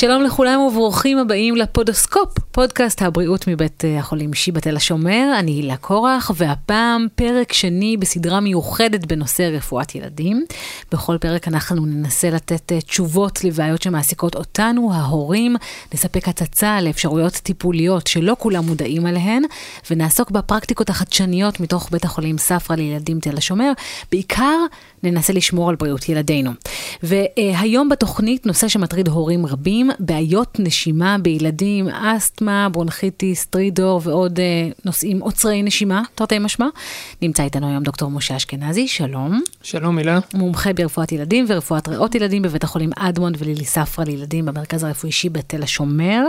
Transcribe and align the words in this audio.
שלום 0.00 0.22
לכולם 0.22 0.60
וברוכים 0.60 1.18
הבאים 1.18 1.56
לפודוסקופ, 1.56 2.38
פודקאסט 2.52 3.02
הבריאות 3.02 3.48
מבית 3.48 3.84
אה, 3.84 3.98
החולים 3.98 4.34
שיבא 4.34 4.60
תל 4.60 4.76
השומר, 4.76 5.34
אני 5.38 5.50
הילה 5.50 5.76
קורח, 5.76 6.30
והפעם 6.34 7.06
פרק 7.14 7.52
שני 7.52 7.96
בסדרה 7.96 8.40
מיוחדת 8.40 9.06
בנושא 9.06 9.42
רפואת 9.42 9.94
ילדים. 9.94 10.44
בכל 10.92 11.18
פרק 11.20 11.48
אנחנו 11.48 11.86
ננסה 11.86 12.30
לתת 12.30 12.72
אה, 12.72 12.80
תשובות 12.80 13.44
לבעיות 13.44 13.82
שמעסיקות 13.82 14.34
אותנו, 14.34 14.92
ההורים, 14.94 15.56
נספק 15.94 16.28
הצצה 16.28 16.80
לאפשרויות 16.80 17.32
טיפוליות 17.32 18.06
שלא 18.06 18.36
כולם 18.38 18.64
מודעים 18.64 19.06
עליהן, 19.06 19.42
ונעסוק 19.90 20.30
בפרקטיקות 20.30 20.90
החדשניות 20.90 21.60
מתוך 21.60 21.88
בית 21.90 22.04
החולים 22.04 22.38
ספרא 22.38 22.76
לילדים 22.76 23.20
תל 23.20 23.36
השומר, 23.36 23.72
בעיקר 24.12 24.58
ננסה 25.02 25.32
לשמור 25.32 25.68
על 25.70 25.76
בריאות 25.76 26.08
ילדינו. 26.08 26.50
והיום 27.02 27.88
בתוכנית 27.88 28.46
נושא 28.46 28.68
שמטריד 28.68 29.08
הורים 29.08 29.46
רבים, 29.46 29.90
בעיות 29.98 30.60
נשימה 30.60 31.16
בילדים, 31.18 31.88
אסתמה, 31.88 32.68
ברונכיטיס, 32.72 33.46
טרידור 33.46 34.00
ועוד 34.04 34.40
אה, 34.40 34.44
נושאים 34.84 35.20
עוצרי 35.20 35.62
נשימה, 35.62 36.02
תרתי 36.14 36.38
משמע. 36.38 36.66
נמצא 37.22 37.42
איתנו 37.42 37.68
היום 37.68 37.82
דוקטור 37.82 38.10
משה 38.10 38.36
אשכנזי, 38.36 38.88
שלום. 38.88 39.40
שלום 39.62 39.98
הילה. 39.98 40.18
מומחה 40.34 40.72
ברפואת 40.72 41.12
ילדים 41.12 41.44
ורפואת 41.48 41.88
ריאות 41.88 42.14
ילדים 42.14 42.42
בבית 42.42 42.64
החולים 42.64 42.90
אדמונד 42.96 43.36
ולילי 43.38 43.64
ספרא 43.64 44.04
לילדים 44.04 44.46
במרכז 44.46 44.84
הרפואי 44.84 45.12
שיבא 45.12 45.40
תל 45.40 45.62
השומר. 45.62 46.24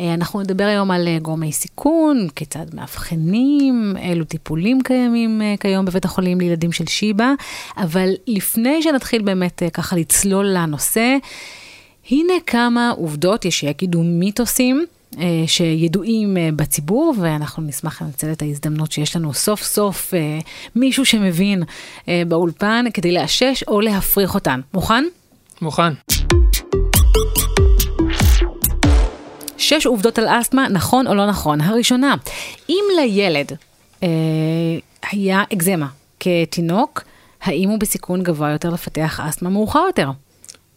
אה, 0.00 0.14
אנחנו 0.14 0.40
נדבר 0.40 0.64
היום 0.64 0.90
על 0.90 1.08
אה, 1.08 1.18
גורמי 1.22 1.52
סיכון, 1.52 2.28
כיצד 2.36 2.66
מאבחנים, 2.74 3.94
אילו 3.98 4.24
טיפולים 4.24 4.82
קיימים 4.82 5.42
כיום 5.60 5.84
בבית 5.84 6.04
החולים 6.04 6.40
לילדים 6.40 6.72
של 6.72 6.86
שיבא, 6.86 7.32
אבל 7.76 8.11
לפני 8.26 8.82
שנתחיל 8.82 9.22
באמת 9.22 9.62
אה, 9.62 9.70
ככה 9.70 9.96
לצלול 9.96 10.46
לנושא, 10.46 11.16
הנה 12.10 12.32
כמה 12.46 12.90
עובדות, 12.90 13.44
יש 13.44 13.60
שיגידו 13.60 14.02
מיתוסים. 14.02 14.84
אה, 15.18 15.44
שידועים 15.46 16.36
אה, 16.36 16.48
בציבור, 16.56 17.14
ואנחנו 17.20 17.62
נשמח 17.62 18.02
לנצל 18.02 18.32
את 18.32 18.42
ההזדמנות 18.42 18.92
שיש 18.92 19.16
לנו 19.16 19.34
סוף 19.34 19.62
סוף 19.62 20.14
מישהו 20.76 21.04
שמבין 21.04 21.62
באולפן 22.28 22.84
כדי 22.94 23.12
לאשש 23.12 23.64
או 23.68 23.80
להפריך 23.80 24.34
אותן. 24.34 24.60
מוכן? 24.74 25.04
מוכן. 25.62 25.92
שש 29.62 29.86
עובדות 29.86 30.18
על 30.18 30.28
אסתמה, 30.28 30.68
נכון 30.68 31.06
או 31.06 31.14
לא 31.14 31.26
נכון. 31.26 31.60
הראשונה, 31.60 32.14
אם 32.68 32.84
לילד 32.96 33.52
אה, 34.02 34.08
היה 35.12 35.42
אקזמה 35.52 35.86
כתינוק, 36.20 37.02
האם 37.42 37.68
הוא 37.68 37.78
בסיכון 37.78 38.22
גבוה 38.22 38.50
יותר 38.50 38.70
לפתח 38.70 39.20
אסתמה 39.20 39.50
מאוחר 39.50 39.82
יותר? 39.86 40.10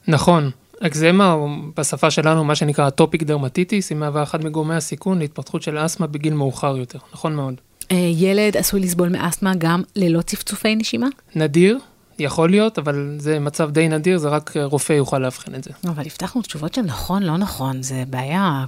נכון. 0.07 0.51
אקזמה, 0.79 1.33
או 1.33 1.49
בשפה 1.77 2.11
שלנו, 2.11 2.43
מה 2.43 2.55
שנקרא 2.55 2.87
אטופיק 2.87 3.23
דרמטיטיס, 3.23 3.89
היא 3.89 3.97
מהווה 3.97 4.23
אחד 4.23 4.45
מגורמי 4.45 4.75
הסיכון 4.75 5.19
להתפתחות 5.19 5.61
של 5.61 5.85
אסתמה 5.85 6.07
בגיל 6.07 6.33
מאוחר 6.33 6.77
יותר. 6.77 6.99
נכון 7.13 7.35
מאוד. 7.35 7.55
אה, 7.91 7.97
ילד 8.15 8.57
עשוי 8.57 8.79
לסבול 8.79 9.09
מאסתמה 9.09 9.53
גם 9.57 9.83
ללא 9.95 10.21
צפצופי 10.21 10.75
נשימה? 10.75 11.07
נדיר, 11.35 11.79
יכול 12.19 12.49
להיות, 12.49 12.79
אבל 12.79 13.15
זה 13.19 13.39
מצב 13.39 13.71
די 13.71 13.87
נדיר, 13.87 14.17
זה 14.17 14.29
רק 14.29 14.53
רופא 14.63 14.93
יוכל 14.93 15.19
לאבחן 15.19 15.55
את 15.55 15.63
זה. 15.63 15.71
אבל 15.87 16.03
הבטחנו 16.05 16.41
תשובות 16.41 16.73
של 16.73 16.81
נכון, 16.81 17.23
לא 17.23 17.37
נכון, 17.37 17.83
זה 17.83 18.03
בעיה. 18.09 18.65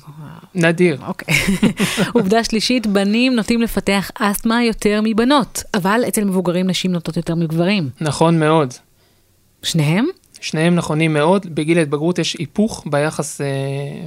נדיר. 0.55 0.97
אוקיי. 1.07 1.35
עובדה 2.15 2.43
שלישית, 2.43 2.87
בנים 2.87 3.35
נוטים 3.35 3.61
לפתח 3.61 4.11
אסתמה 4.15 4.63
יותר 4.63 4.99
מבנות, 5.03 5.63
אבל 5.73 6.01
אצל 6.07 6.23
מבוגרים 6.23 6.67
נשים 6.69 6.91
נוטות 6.91 7.17
יותר 7.17 7.35
מגברים. 7.35 7.89
נכון 8.01 8.39
מאוד. 8.39 8.73
שניהם? 9.63 10.05
שניהם 10.41 10.75
נכונים 10.75 11.13
מאוד. 11.13 11.47
בגיל 11.55 11.77
ההתבגרות 11.77 12.19
יש 12.19 12.33
היפוך 12.39 12.83
ביחס 12.91 13.41
אה, 13.41 13.47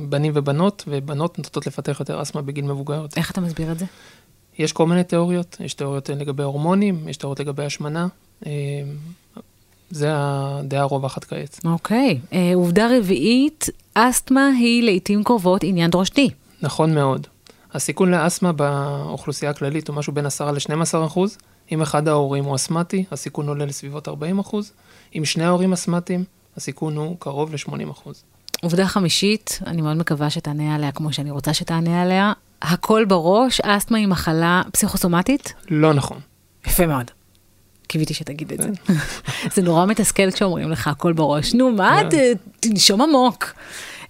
בנים 0.08 0.32
ובנות, 0.34 0.84
ובנות 0.86 1.38
נוטות 1.38 1.66
לפתח 1.66 1.96
יותר 2.00 2.22
אסתמה 2.22 2.42
בגיל 2.42 2.64
מבוגר. 2.64 3.06
איך 3.16 3.30
אתה 3.30 3.40
מסביר 3.40 3.72
את 3.72 3.78
זה? 3.78 3.84
יש 4.58 4.72
כל 4.72 4.86
מיני 4.86 5.04
תיאוריות, 5.04 5.56
יש 5.60 5.74
תיאוריות 5.74 6.08
לגבי 6.08 6.42
הורמונים, 6.42 7.08
יש 7.08 7.16
תיאוריות 7.16 7.40
לגבי 7.40 7.64
השמנה. 7.64 8.06
אה, 8.46 8.52
זה 9.90 10.08
הדעה 10.12 10.82
הרווחת 10.82 11.24
כעת. 11.24 11.60
אוקיי. 11.64 12.18
אה, 12.32 12.52
עובדה 12.54 12.88
רביעית, 12.98 13.66
אסתמה 13.94 14.46
היא 14.58 14.82
לעיתים 14.82 15.24
קרובות 15.24 15.64
עניין 15.64 15.90
דרשתי. 15.90 16.30
נכון 16.62 16.94
מאוד. 16.94 17.26
הסיכון 17.74 18.10
לאסתמה 18.10 18.52
באוכלוסייה 18.52 19.50
הכללית 19.50 19.88
הוא 19.88 19.96
משהו 19.96 20.12
בין 20.12 20.26
10 20.26 20.50
ל-12 20.50 21.06
אחוז. 21.06 21.38
אם 21.72 21.82
אחד 21.82 22.08
ההורים 22.08 22.44
הוא 22.44 22.56
אסתמטי, 22.56 23.04
הסיכון 23.10 23.48
עולה 23.48 23.64
לסביבות 23.64 24.08
40 24.08 24.38
אחוז. 24.38 24.72
אם 25.18 25.24
שני 25.24 25.44
ההורים 25.44 25.72
אסתמטיים, 25.72 26.24
הסיכון 26.56 26.96
הוא 26.96 27.16
קרוב 27.18 27.52
ל-80 27.52 27.90
אחוז. 27.90 28.22
עובדה 28.62 28.86
חמישית, 28.86 29.58
אני 29.66 29.82
מאוד 29.82 29.96
מקווה 29.96 30.30
שתענה 30.30 30.74
עליה 30.74 30.92
כמו 30.92 31.12
שאני 31.12 31.30
רוצה 31.30 31.54
שתענה 31.54 32.02
עליה. 32.02 32.32
הכל 32.62 33.04
בראש, 33.04 33.60
אסתמה 33.60 33.98
היא 33.98 34.06
מחלה 34.06 34.62
פסיכוסומטית? 34.72 35.54
לא 35.68 35.94
נכון. 35.94 36.18
יפה 36.66 36.86
מאוד. 36.86 37.10
קיוויתי 37.90 38.14
שתגיד 38.14 38.52
את 38.52 38.60
זה. 38.62 38.94
זה 39.54 39.62
נורא 39.62 39.86
מתסכל 39.86 40.30
כשאומרים 40.30 40.70
לך 40.70 40.88
הכל 40.88 41.12
בראש. 41.12 41.54
נו, 41.54 41.70
מה, 41.70 42.00
ת- 42.10 42.14
תנשום 42.60 43.00
עמוק. 43.02 43.44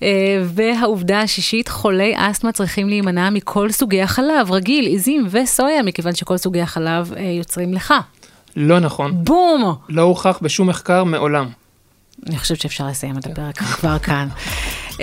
אה, 0.03 0.09
והעובדה 0.45 1.21
השישית, 1.21 1.69
חולי 1.69 2.13
אסתמה 2.17 2.53
צריכים 2.53 2.89
להימנע 2.89 3.31
מכל 3.31 3.71
סוגי 3.71 4.03
החלב, 4.03 4.51
רגיל, 4.53 4.87
עיזים 4.87 5.27
וסויה, 5.31 5.83
מכיוון 5.83 6.15
שכל 6.15 6.37
סוגי 6.37 6.61
החלב 6.61 7.13
אה, 7.17 7.23
יוצרים 7.23 7.75
לך. 7.75 7.95
לא 8.57 8.81
נכון. 8.81 9.25
בום! 9.25 9.75
לא 9.89 10.03
הוכח 10.03 10.39
בשום 10.43 10.69
מחקר 10.69 11.05
מעולם. 11.05 11.49
אני 12.27 12.39
חושבת 12.39 12.61
שאפשר 12.61 12.87
לסיים 12.87 13.19
את 13.19 13.27
הפרק 13.27 13.59
כבר 13.59 13.99
כאן. 13.99 14.29
Uh, 14.91 15.01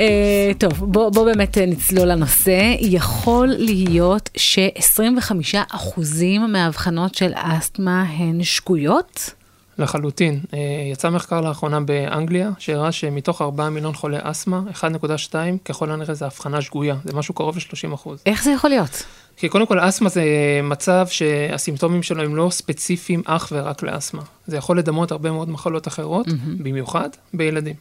טוב, 0.57 0.73
בוא, 0.73 1.09
בוא 1.09 1.25
באמת 1.25 1.57
אה, 1.57 1.65
נצלול 1.65 2.07
לנושא. 2.07 2.75
יכול 2.79 3.47
להיות 3.47 4.29
ש-25% 4.37 6.01
מהאבחנות 6.47 7.15
של 7.15 7.31
אסתמה 7.35 8.01
הן 8.01 8.43
שגויות? 8.43 9.33
לחלוטין. 9.79 10.39
אה, 10.53 10.59
יצא 10.91 11.09
מחקר 11.09 11.41
לאחרונה 11.41 11.79
באנגליה, 11.79 12.49
שהראה 12.57 12.91
שמתוך 12.91 13.41
4 13.41 13.69
מיליון 13.69 13.93
חולי 13.93 14.17
אסתמה, 14.21 14.61
1.2 14.73 15.33
ככל 15.65 15.91
הנראה 15.91 16.13
זה 16.13 16.25
הבחנה 16.25 16.61
שגויה, 16.61 16.95
זה 17.03 17.13
משהו 17.13 17.33
קרוב 17.33 17.57
ל-30 17.57 17.93
אחוז. 17.93 18.19
איך 18.25 18.43
זה 18.43 18.51
יכול 18.51 18.69
להיות? 18.69 19.03
כי 19.37 19.49
קודם 19.49 19.65
כל 19.67 19.79
אסתמה 19.79 20.09
זה 20.09 20.23
מצב 20.63 21.07
שהסימפטומים 21.09 22.03
שלו 22.03 22.23
הם 22.23 22.35
לא 22.35 22.49
ספציפיים 22.51 23.21
אך 23.25 23.49
ורק 23.51 23.83
לאסתמה. 23.83 24.21
זה 24.47 24.57
יכול 24.57 24.79
לדמות 24.79 25.11
הרבה 25.11 25.31
מאוד 25.31 25.49
מחלות 25.49 25.87
אחרות, 25.87 26.27
מהמם. 26.27 26.57
במיוחד 26.63 27.09
בילדים. 27.33 27.75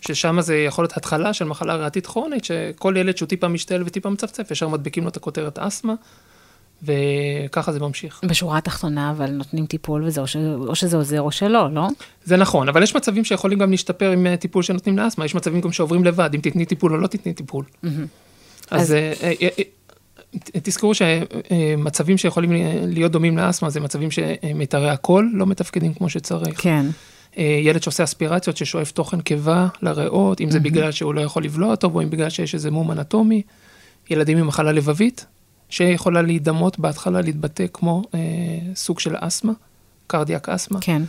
ששם 0.00 0.40
זה 0.40 0.56
יכול 0.56 0.84
להיות 0.84 0.96
התחלה 0.96 1.32
של 1.32 1.44
מחלה 1.44 1.74
ריאתית 1.76 2.06
כרונית, 2.06 2.44
שכל 2.44 2.94
ילד 2.98 3.16
שהוא 3.16 3.26
טיפה 3.26 3.48
משתעל 3.48 3.82
וטיפה 3.86 4.10
מצפצף, 4.10 4.50
ישר 4.50 4.68
מדביקים 4.68 5.02
לו 5.02 5.08
את 5.08 5.16
הכותרת 5.16 5.58
אסתמה, 5.58 5.94
וככה 6.82 7.72
זה 7.72 7.80
ממשיך. 7.80 8.20
בשורה 8.24 8.58
התחתונה, 8.58 9.10
אבל 9.10 9.30
נותנים 9.30 9.66
טיפול 9.66 10.04
וזה, 10.04 10.20
או, 10.20 10.26
ש... 10.26 10.36
או 10.66 10.74
שזה 10.74 10.96
עוזר 10.96 11.20
או 11.20 11.32
שלא, 11.32 11.70
לא? 11.72 11.88
זה 12.24 12.36
נכון, 12.36 12.68
אבל 12.68 12.82
יש 12.82 12.96
מצבים 12.96 13.24
שיכולים 13.24 13.58
גם 13.58 13.70
להשתפר 13.70 14.10
עם 14.10 14.26
אה, 14.26 14.36
טיפול 14.36 14.62
שנותנים 14.62 14.98
לאסתמה, 14.98 15.24
יש 15.24 15.34
מצבים 15.34 15.60
גם 15.60 15.72
שעוברים 15.72 16.04
לבד, 16.04 16.30
אם 16.34 16.40
תתני 16.40 16.64
טיפול 16.66 16.92
או 16.92 16.96
לא 16.98 17.06
תתני 17.06 17.32
טיפול. 17.34 17.64
מהמם. 17.82 18.06
אז 18.70 18.82
אז- 18.82 18.92
אה, 18.92 19.32
אה, 19.42 19.48
תזכרו 20.62 20.92
שמצבים 20.94 22.18
שיכולים 22.18 22.50
להיות 22.82 23.12
דומים 23.12 23.38
לאסתמה 23.38 23.70
זה 23.70 23.80
מצבים 23.80 24.10
שמיתרי 24.10 24.90
הקול 24.90 25.30
לא 25.34 25.46
מתפקדים 25.46 25.94
כמו 25.94 26.08
שצריך. 26.08 26.62
כן. 26.62 26.86
אה, 27.38 27.60
ילד 27.62 27.82
שעושה 27.82 28.04
אספירציות 28.04 28.56
ששואף 28.56 28.90
תוכן 28.90 29.20
קיבה 29.20 29.68
לריאות, 29.82 30.40
אם 30.40 30.50
זה 30.50 30.60
בגלל 30.60 30.92
שהוא 30.92 31.14
לא 31.14 31.20
יכול 31.20 31.44
לבלוע 31.44 31.76
טוב 31.76 31.94
או 31.94 32.02
אם 32.02 32.10
בגלל 32.10 32.30
שיש 32.30 32.54
איזה 32.54 32.70
מום 32.70 32.92
אנטומי. 32.92 33.42
ילדים 34.10 34.38
עם 34.38 34.46
מחלה 34.46 34.72
לבבית, 34.72 35.26
שיכולה 35.68 36.22
להידמות 36.22 36.78
בהתחלה 36.78 37.20
להתבטא 37.20 37.66
כמו 37.72 38.02
אה, 38.14 38.20
סוג 38.74 39.00
של 39.00 39.14
אסתמה, 39.18 39.52
קרדיאק 40.06 40.48
אסתמה. 40.48 40.78
כן. 40.80 41.02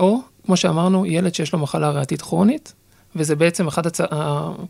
או, 0.00 0.18
כמו 0.46 0.56
שאמרנו, 0.56 1.06
ילד 1.06 1.34
שיש 1.34 1.52
לו 1.52 1.58
מחלה 1.58 1.90
ריאתית 1.90 2.22
כרונית, 2.22 2.72
וזה 3.16 3.36
בעצם 3.36 3.66
אחד 3.66 3.86
הצ... 3.86 4.00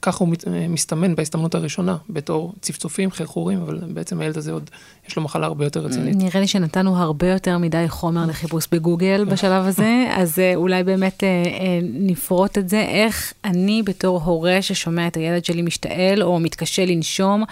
ככה 0.03 0.25
הוא 0.25 0.35
מסתמן 0.69 1.15
בהסתמנות 1.15 1.55
הראשונה, 1.55 1.97
בתור 2.11 2.55
צפצופים, 2.61 3.11
חרחורים, 3.11 3.63
אבל 3.63 3.79
בעצם 3.89 4.21
הילד 4.21 4.39
הזה 4.39 4.53
עוד, 4.53 4.71
יש 5.09 5.17
לו 5.17 5.23
מחלה 5.23 5.47
הרבה 5.47 5.65
יותר 5.65 5.81
רצינית. 5.81 6.17
נראה 6.17 6.41
לי 6.41 6.47
שנתנו 6.47 6.97
הרבה 6.97 7.29
יותר 7.29 7.59
מדי 7.59 7.85
חומר 7.89 8.27
לחיפוש 8.27 8.67
בגוגל 8.73 9.25
בשלב 9.25 9.67
הזה, 9.67 10.07
אז 10.11 10.39
אה, 10.39 10.55
אולי 10.55 10.85
באמת 10.85 11.25
אה, 11.25 11.29
אה, 11.29 11.81
נפרוט 11.83 12.59
את 12.59 12.69
זה, 12.69 12.81
איך 12.81 13.33
אני 13.45 13.83
בתור 13.83 14.21
הורה 14.23 14.63
ששומע 14.63 15.07
את 15.07 15.17
הילד 15.17 15.45
שלי 15.45 15.63
משתעל 15.63 16.23
או 16.23 16.41
מתקשה 16.41 16.85
לנשום, 16.85 17.45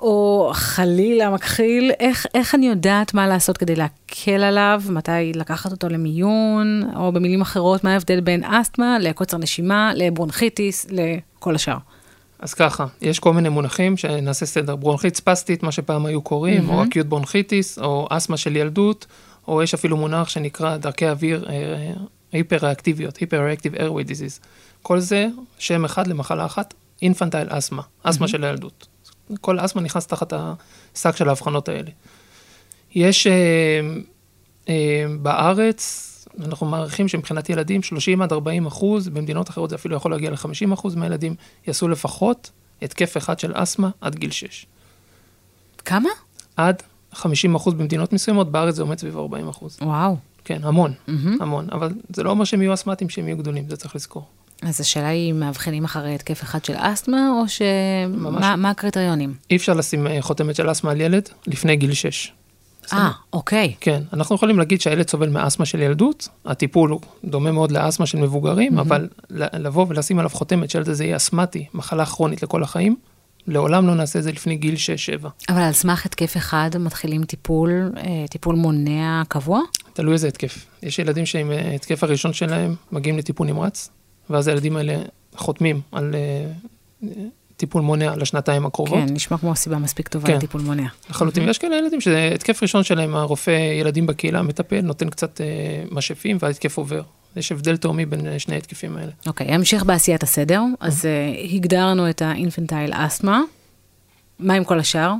או 0.00 0.50
חלילה 0.54 1.30
מכחיל, 1.30 1.92
איך, 2.00 2.26
איך 2.34 2.54
אני 2.54 2.68
יודעת 2.68 3.14
מה 3.14 3.26
לעשות 3.26 3.58
כדי 3.58 3.76
להקל 3.76 4.42
עליו, 4.42 4.82
מתי 4.88 5.32
לקחת 5.34 5.72
אותו 5.72 5.88
למיון, 5.88 6.82
או 6.96 7.12
במילים 7.12 7.40
אחרות, 7.40 7.84
מה 7.84 7.92
ההבדל 7.92 8.20
בין 8.20 8.44
אסתמה 8.44 8.98
לקוצר 8.98 9.36
נשימה, 9.36 9.92
לברונכיטיס, 9.94 10.86
לכל 10.90 11.54
השאר. 11.54 11.76
אז 12.38 12.54
ככה, 12.54 12.86
יש 13.00 13.18
כל 13.18 13.32
מיני 13.32 13.48
מונחים 13.48 13.96
שנעשה 13.96 14.46
סדר. 14.46 14.76
ברונכית 14.76 15.16
ספסטית, 15.16 15.62
מה 15.62 15.72
שפעם 15.72 16.06
היו 16.06 16.22
קוראים, 16.22 16.68
או 16.68 16.82
אקיוט 16.82 17.06
ברונכיטיס, 17.06 17.78
או 17.78 18.06
אסתמה 18.10 18.36
של 18.36 18.56
ילדות, 18.56 19.06
או 19.48 19.62
יש 19.62 19.74
אפילו 19.74 19.96
מונח 19.96 20.28
שנקרא 20.28 20.76
דרכי 20.76 21.08
אוויר 21.08 21.46
אה, 21.48 21.92
היפר-ריאקטיביות, 22.32 23.16
היפר-ריאקטיב 23.16 23.74
airway 23.74 24.08
disease. 24.08 24.44
כל 24.82 25.00
זה 25.00 25.26
שם 25.58 25.84
אחד 25.84 26.06
למחלה 26.06 26.46
אחת, 26.46 26.74
אינפנטייל 27.02 27.48
אסמה, 27.50 27.82
אסמה 28.02 28.28
של 28.28 28.44
הילדות. 28.44 28.86
כל 29.40 29.64
אסמה 29.64 29.82
נכנס 29.82 30.06
תחת 30.06 30.32
השק 30.32 31.16
של 31.16 31.28
ההבחנות 31.28 31.68
האלה. 31.68 31.90
יש 32.94 33.26
אה, 33.26 33.80
אה, 34.68 35.04
בארץ, 35.22 36.04
אנחנו 36.44 36.66
מעריכים 36.66 37.08
שמבחינת 37.08 37.50
ילדים, 37.50 37.82
30 37.82 38.22
עד 38.22 38.32
40 38.32 38.66
אחוז, 38.66 39.08
במדינות 39.08 39.50
אחרות 39.50 39.70
זה 39.70 39.76
אפילו 39.76 39.96
יכול 39.96 40.10
להגיע 40.10 40.30
ל-50 40.30 40.74
אחוז 40.74 40.94
מהילדים, 40.94 41.34
יעשו 41.66 41.88
לפחות 41.88 42.50
התקף 42.82 43.16
אחד 43.16 43.38
של 43.38 43.52
אסמה 43.54 43.90
עד 44.00 44.14
גיל 44.14 44.30
6. 44.30 44.66
כמה? 45.84 46.08
עד 46.56 46.82
50 47.12 47.54
אחוז 47.54 47.74
במדינות 47.74 48.12
מסוימות, 48.12 48.52
בארץ 48.52 48.74
זה 48.74 48.82
עומד 48.82 48.98
סביב 48.98 49.16
40 49.16 49.48
אחוז. 49.48 49.78
וואו. 49.82 50.16
כן, 50.44 50.64
המון, 50.64 50.92
מהמם. 51.08 51.42
המון. 51.42 51.66
אבל 51.72 51.92
זה 52.12 52.22
לא 52.22 52.30
אומר 52.30 52.44
שהם 52.44 52.62
יהיו 52.62 52.74
אסמטיים, 52.74 53.10
שהם 53.10 53.28
יהיו 53.28 53.36
גדולים, 53.36 53.68
זה 53.68 53.76
צריך 53.76 53.96
לזכור. 53.96 54.26
אז 54.62 54.80
השאלה 54.80 55.08
היא 55.08 55.32
מאבחנים 55.32 55.84
אחרי 55.84 56.14
התקף 56.14 56.42
אחד 56.42 56.64
של 56.64 56.74
אסתמה, 56.76 57.30
או 57.40 57.48
ש... 57.48 57.62
ממש. 58.08 58.40
מה, 58.40 58.56
מה 58.56 58.70
הקריטריונים? 58.70 59.34
אי 59.50 59.56
אפשר 59.56 59.74
לשים 59.74 60.06
אה, 60.06 60.22
חותמת 60.22 60.56
של 60.56 60.70
אסמה 60.70 60.90
על 60.90 61.00
ילד 61.00 61.28
לפני 61.46 61.76
גיל 61.76 61.92
6. 61.92 62.32
אה, 62.92 63.10
אוקיי. 63.32 63.74
כן, 63.80 64.02
אנחנו 64.12 64.34
יכולים 64.36 64.58
להגיד 64.58 64.80
שהילד 64.80 65.08
סובל 65.08 65.28
מאסתמה 65.28 65.66
של 65.66 65.80
ילדות, 65.80 66.28
הטיפול 66.46 66.90
הוא 66.90 67.00
דומה 67.24 67.52
מאוד 67.52 67.72
לאסתמה 67.72 68.06
של 68.06 68.18
מבוגרים, 68.18 68.78
אבל 68.78 69.08
ל- 69.30 69.66
לבוא 69.66 69.86
ולשים 69.88 70.18
עליו 70.18 70.30
חותמת 70.30 70.70
שהילד 70.70 70.88
הזה 70.88 71.04
יהיה 71.04 71.16
אסתמטי, 71.16 71.66
מחלה 71.74 72.06
כרונית 72.06 72.42
לכל 72.42 72.62
החיים, 72.62 72.96
לעולם 73.46 73.86
לא 73.86 73.94
נעשה 73.94 74.18
את 74.18 74.24
זה 74.24 74.32
לפני 74.32 74.56
גיל 74.56 74.74
6-7. 75.24 75.28
אבל 75.48 75.60
על 75.62 75.72
סמך 75.72 76.06
התקף 76.06 76.36
אחד 76.36 76.70
מתחילים 76.78 77.24
טיפול, 77.24 77.92
אה, 77.96 78.24
טיפול 78.30 78.56
מונע 78.56 79.22
קבוע? 79.28 79.60
תלוי 79.92 80.12
איזה 80.12 80.28
התקף. 80.28 80.66
יש 80.82 80.98
ילדים 80.98 81.26
שעם 81.26 81.50
אה, 81.50 81.74
התקף 81.74 82.04
הראשון 82.04 82.32
שלהם 82.32 82.74
מגיעים 82.92 83.18
לטיפול 83.18 83.46
נמרץ, 83.46 83.90
ואז 84.30 84.48
הילדים 84.48 84.76
האלה 84.76 85.02
חותמים 85.36 85.80
על 85.92 86.14
אה, 86.14 86.44
טיפול 87.58 87.82
מונע 87.82 88.16
לשנתיים 88.16 88.66
הקרובות. 88.66 88.98
כן, 88.98 89.14
נשמע 89.14 89.38
כמו 89.38 89.56
סיבה 89.56 89.78
מספיק 89.78 90.08
טובה 90.08 90.26
כן. 90.26 90.36
לטיפול 90.36 90.60
מונע. 90.60 90.86
לחלוטין, 91.10 91.46
ויש 91.46 91.58
כאלה 91.58 91.76
ילדים 91.76 92.00
שזה 92.00 92.30
התקף 92.34 92.62
ראשון 92.62 92.84
שלהם, 92.84 93.16
הרופא 93.16 93.50
ילדים 93.80 94.06
בקהילה 94.06 94.42
מטפל, 94.42 94.80
נותן 94.80 95.10
קצת 95.10 95.40
אה, 95.40 95.46
משאפים 95.90 96.36
וההתקף 96.40 96.76
עובר. 96.78 97.02
יש 97.36 97.52
הבדל 97.52 97.76
תהומי 97.76 98.06
בין 98.06 98.26
אה, 98.26 98.38
שני 98.38 98.54
ההתקפים 98.54 98.96
האלה. 98.96 99.12
אוקיי, 99.26 99.46
המשך 99.46 99.82
בעשיית 99.84 100.22
הסדר. 100.22 100.62
אז 100.80 101.06
אה, 101.06 101.54
הגדרנו 101.54 102.10
את 102.10 102.22
האינפנטייל 102.22 102.90
אסתמה. 102.94 103.42
מה 104.38 104.54
עם 104.54 104.64
כל 104.64 104.78
השאר? 104.78 105.12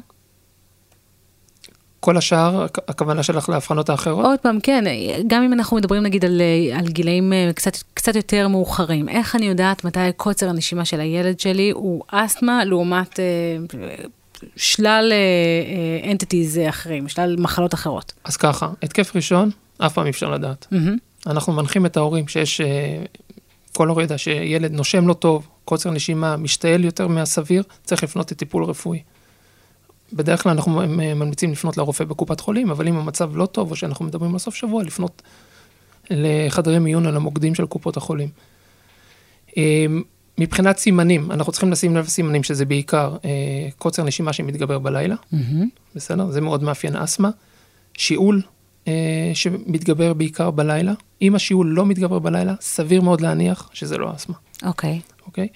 כל 2.01 2.17
השאר, 2.17 2.67
הכ- 2.67 2.81
הכוונה 2.89 3.23
שלך 3.23 3.49
להבחנות 3.49 3.91
האחרות? 3.91 4.25
עוד 4.25 4.39
פעם, 4.39 4.61
כן, 4.63 4.85
גם 5.27 5.43
אם 5.43 5.53
אנחנו 5.53 5.77
מדברים 5.77 6.03
נגיד 6.03 6.25
על, 6.25 6.41
אה, 6.41 6.79
על 6.79 6.89
גילאים 6.89 7.33
אה, 7.33 7.51
קצת, 7.55 7.77
קצת 7.95 8.17
יותר 8.17 8.49
מאוחרים, 8.49 9.09
איך 9.09 9.37
אני 9.37 9.47
יודעת 9.47 9.85
מתי 9.85 9.99
קוצר 10.17 10.49
הנשימה 10.49 10.85
של 10.85 11.01
הילד 11.01 11.41
שלי 11.41 11.71
הוא 11.71 12.03
אסתמה 12.09 12.65
לעומת 12.65 13.21
אה, 13.21 13.25
שלל 14.57 15.13
אנטיטיז 16.11 16.61
אחרים, 16.69 17.09
שלל 17.09 17.37
מחלות 17.39 17.75
אחרות? 17.75 18.13
אז 18.25 18.37
ככה, 18.37 18.69
התקף 18.83 19.17
ראשון, 19.17 19.51
אף 19.79 19.93
פעם 19.93 20.05
אי 20.05 20.11
אפשר 20.11 20.31
לדעת. 20.31 20.67
מהמם. 20.71 20.97
אנחנו 21.27 21.53
מנחים 21.53 21.87
את 21.87 21.97
ההורים 21.97 22.29
שיש, 22.29 22.61
אה, 22.61 22.67
כל 23.73 23.89
הורה 23.89 24.03
יודע 24.03 24.19
שילד 24.19 24.73
נושם 24.73 25.09
לא 25.09 25.15
טוב, 25.15 25.49
קוצר 25.65 25.91
נשימה, 25.91 26.37
משתעל 26.37 26.85
יותר 26.85 27.09
מהסביר, 27.09 27.63
צריך 27.85 28.03
לפנות 28.03 28.33
לטיפול 28.33 28.65
רפואי. 28.65 29.03
בדרך 30.13 30.43
כלל 30.43 30.53
אנחנו 30.53 30.83
ממליצים 30.89 31.53
לפנות 31.53 31.77
לרופא 31.77 32.05
בקופת 32.05 32.41
חולים, 32.41 32.71
אבל 32.71 32.89
אם 32.89 32.97
המצב 32.97 33.37
לא 33.37 33.47
טוב, 33.47 33.71
או 33.71 33.77
שאנחנו 33.77 34.05
מדברים 34.05 34.33
על 34.33 34.39
סוף 34.39 34.55
שבוע, 34.55 34.83
לפנות 34.83 35.23
לחדרי 36.11 36.79
מיון 36.79 37.07
או 37.07 37.13
למוקדים 37.13 37.55
של 37.55 37.67
קופות 37.67 37.97
החולים. 37.97 38.29
אה, 39.57 39.87
מבחינת 40.39 40.79
סימנים, 40.79 41.33
אנחנו 41.33 41.53
צריכים 41.53 41.73
לשים 41.73 41.97
לב 41.97 42.05
לסימנים, 42.05 42.43
שזה 42.43 42.65
בעיקר 42.65 43.17
אה, 43.25 43.31
קוצר 43.79 44.05
נשימה 44.05 44.33
שמתגבר 44.33 44.79
בלילה, 44.79 45.15
מהמם. 45.33 45.69
בסדר? 45.95 46.31
זה 46.31 46.41
מאוד 46.41 46.63
מאפיין 46.63 46.97
אסתמה. 46.97 47.31
שיעול 47.99 48.43
אה, 48.89 49.31
שמתגבר 49.35 50.15
בעיקר 50.15 50.51
בלילה. 50.51 50.93
אם 51.23 51.35
השיעול 51.35 51.67
לא 51.67 51.87
מתגבר 51.87 52.19
בלילה, 52.19 52.55
סביר 52.61 53.03
מאוד 53.03 53.21
להניח 53.21 53.71
שזה 53.73 53.99
לא 53.99 54.15
אסתמה, 54.17 54.37
אוקיי. 54.63 55.01
אוקיי? 55.27 55.49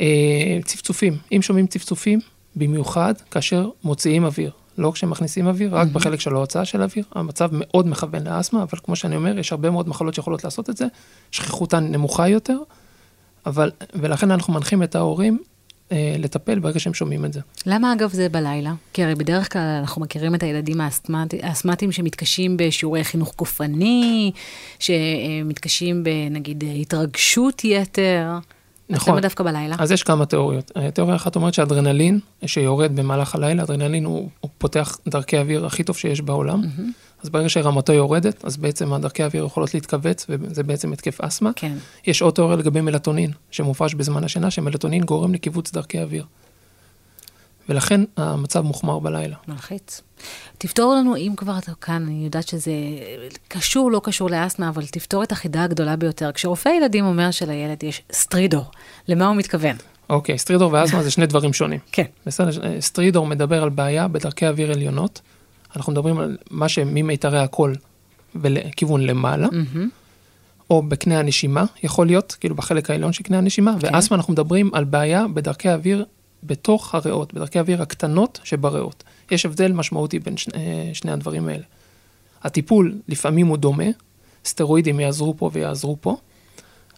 אה, 0.00 0.58
צפצופים, 0.64 1.16
אם 1.32 1.42
שומעים 1.42 1.66
צפצופים, 1.66 2.20
במיוחד 2.56 3.14
כאשר 3.30 3.68
מוציאים 3.84 4.24
אוויר. 4.24 4.50
לא 4.78 4.90
כשמכניסים 4.94 5.46
אוויר, 5.46 5.74
רק 5.76 5.88
בחלק 5.88 6.20
של 6.20 6.34
ההוצאה 6.34 6.64
של 6.64 6.80
האוויר. 6.82 7.04
המצב 7.12 7.48
מאוד 7.52 7.86
מכוון 7.88 8.26
לאסתמה, 8.26 8.62
אבל 8.62 8.78
כמו 8.84 8.96
שאני 8.96 9.16
אומר, 9.16 9.38
יש 9.38 9.52
הרבה 9.52 9.70
מאוד 9.70 9.88
מחלות 9.88 10.14
שיכולות 10.14 10.44
לעשות 10.44 10.70
את 10.70 10.76
זה. 10.76 10.86
שכיחותן 11.30 11.84
נמוכה 11.84 12.28
יותר, 12.28 12.58
אבל, 13.46 13.70
ולכן 13.94 14.30
אנחנו 14.30 14.52
מנחים 14.52 14.82
את 14.82 14.94
ההורים 14.94 15.38
אה, 15.92 16.16
לטפל 16.18 16.58
ברגע 16.58 16.80
שהם 16.80 16.94
שומעים 16.94 17.24
את 17.24 17.32
זה. 17.32 17.40
למה 17.66 17.92
אגב 17.92 18.10
זה 18.12 18.28
בלילה? 18.28 18.72
כי 18.92 19.04
הרי 19.04 19.14
בדרך 19.14 19.52
כלל 19.52 19.76
אנחנו 19.80 20.02
מכירים 20.02 20.34
את 20.34 20.42
הילדים 20.42 20.80
האסתמטי- 20.80 21.40
האסתמטיים 21.42 21.92
שמתקשים 21.92 22.56
בשיעורי 22.56 23.04
חינוך 23.04 23.34
גופני, 23.38 24.32
שמתקשים 24.78 26.04
בנגיד 26.04 26.64
התרגשות 26.80 27.64
יתר. 27.64 28.38
נכון. 28.90 29.12
למה 29.12 29.20
דווקא 29.20 29.44
בלילה? 29.44 29.76
אז 29.78 29.92
יש 29.92 30.02
כמה 30.02 30.26
תיאוריות. 30.26 30.70
תיאוריה 30.94 31.16
אחת 31.16 31.36
אומרת 31.36 31.54
שאדרנלין 31.54 32.20
שיורד 32.46 32.96
במהלך 32.96 33.34
הלילה, 33.34 33.62
אדרנלין 33.62 34.04
הוא, 34.04 34.28
הוא 34.40 34.50
פותח 34.58 34.98
דרכי 35.08 35.38
אוויר 35.38 35.66
הכי 35.66 35.84
טוב 35.84 35.96
שיש 35.96 36.20
בעולם. 36.20 36.62
אז 37.22 37.28
ברגע 37.28 37.48
שרמתו 37.48 37.92
יורדת, 37.92 38.44
אז 38.44 38.56
בעצם 38.56 38.92
הדרכי 38.92 39.22
האוויר 39.22 39.44
יכולות 39.44 39.74
להתכווץ, 39.74 40.26
וזה 40.28 40.62
בעצם 40.62 40.92
התקף 40.92 41.20
אסתמה. 41.20 41.50
כן. 41.56 41.76
יש 42.06 42.22
עוד 42.22 42.34
תיאוריה 42.34 42.56
לגבי 42.56 42.80
מלטונין, 42.80 43.30
שמופרש 43.50 43.94
בזמן 43.94 44.24
השינה, 44.24 44.50
שמלטונין 44.50 45.04
גורם 45.04 45.34
לכיווץ 45.34 45.72
דרכי 45.72 46.02
אוויר. 46.02 46.24
ולכן 47.70 48.00
המצב 48.16 48.60
מוחמר 48.60 48.98
בלילה. 48.98 49.36
מלחיץ. 49.48 50.00
תפתור 50.58 50.94
לנו, 50.94 51.16
אם 51.16 51.32
כבר 51.36 51.58
אתה 51.58 51.72
כאן, 51.80 52.04
אני 52.06 52.24
יודעת 52.24 52.48
שזה 52.48 52.72
קשור, 53.48 53.90
לא 53.90 54.00
קשור 54.04 54.30
לאסתמה, 54.30 54.68
אבל 54.68 54.86
תפתור 54.86 55.22
את 55.22 55.32
החידה 55.32 55.64
הגדולה 55.64 55.96
ביותר. 55.96 56.32
כשרופא 56.32 56.68
ילדים 56.68 57.04
אומר 57.04 57.30
שלילד 57.30 57.82
יש 57.82 58.02
סטרידור, 58.12 58.64
למה 59.08 59.26
הוא 59.26 59.36
מתכוון? 59.36 59.76
אוקיי, 60.10 60.38
סטרידור 60.38 60.72
ואסתמה 60.72 61.02
זה 61.02 61.10
שני 61.10 61.26
דברים 61.26 61.52
שונים. 61.52 61.78
כן. 61.92 62.04
בסדר, 62.26 62.80
סטרידור 62.80 63.26
מדבר 63.26 63.62
על 63.62 63.68
בעיה 63.68 64.08
בדרכי 64.08 64.46
אוויר 64.46 64.72
עליונות. 64.72 65.20
אנחנו 65.76 65.92
מדברים 65.92 66.18
על 66.18 66.36
מה 66.50 66.68
שממיתרי 66.68 67.38
הקול 67.38 67.74
ולכיוון 68.34 69.00
למעלה, 69.00 69.48
מהמם. 69.52 69.88
או 70.70 70.82
בקנה 70.82 71.18
הנשימה, 71.18 71.64
יכול 71.82 72.06
להיות, 72.06 72.36
כאילו 72.40 72.54
בחלק 72.54 72.90
העליון 72.90 73.12
של 73.12 73.22
קנה 73.22 73.38
הנשימה, 73.38 73.74
כן. 73.80 73.94
ואסתמה 73.94 74.16
אנחנו 74.16 74.32
מדברים 74.32 74.70
על 74.74 74.84
בעיה 74.84 75.26
בדרכי 75.34 75.68
האוויר 75.68 76.04
בתוך 76.42 76.94
הריאות, 76.94 77.34
בדרכי 77.34 77.58
האוויר 77.58 77.82
הקטנות 77.82 78.40
שבריאות. 78.44 79.04
יש 79.30 79.46
הבדל 79.46 79.72
משמעותי 79.72 80.18
בין 80.18 80.36
שני, 80.36 80.54
אה, 80.54 80.94
שני 80.94 81.12
הדברים 81.12 81.48
האלה. 81.48 81.64
הטיפול 82.42 82.94
לפעמים 83.08 83.46
הוא 83.46 83.56
דומה, 83.56 83.84
סטרואידים 84.44 85.00
יעזרו 85.00 85.34
פה 85.36 85.50
ויעזרו 85.52 85.96
פה, 86.00 86.16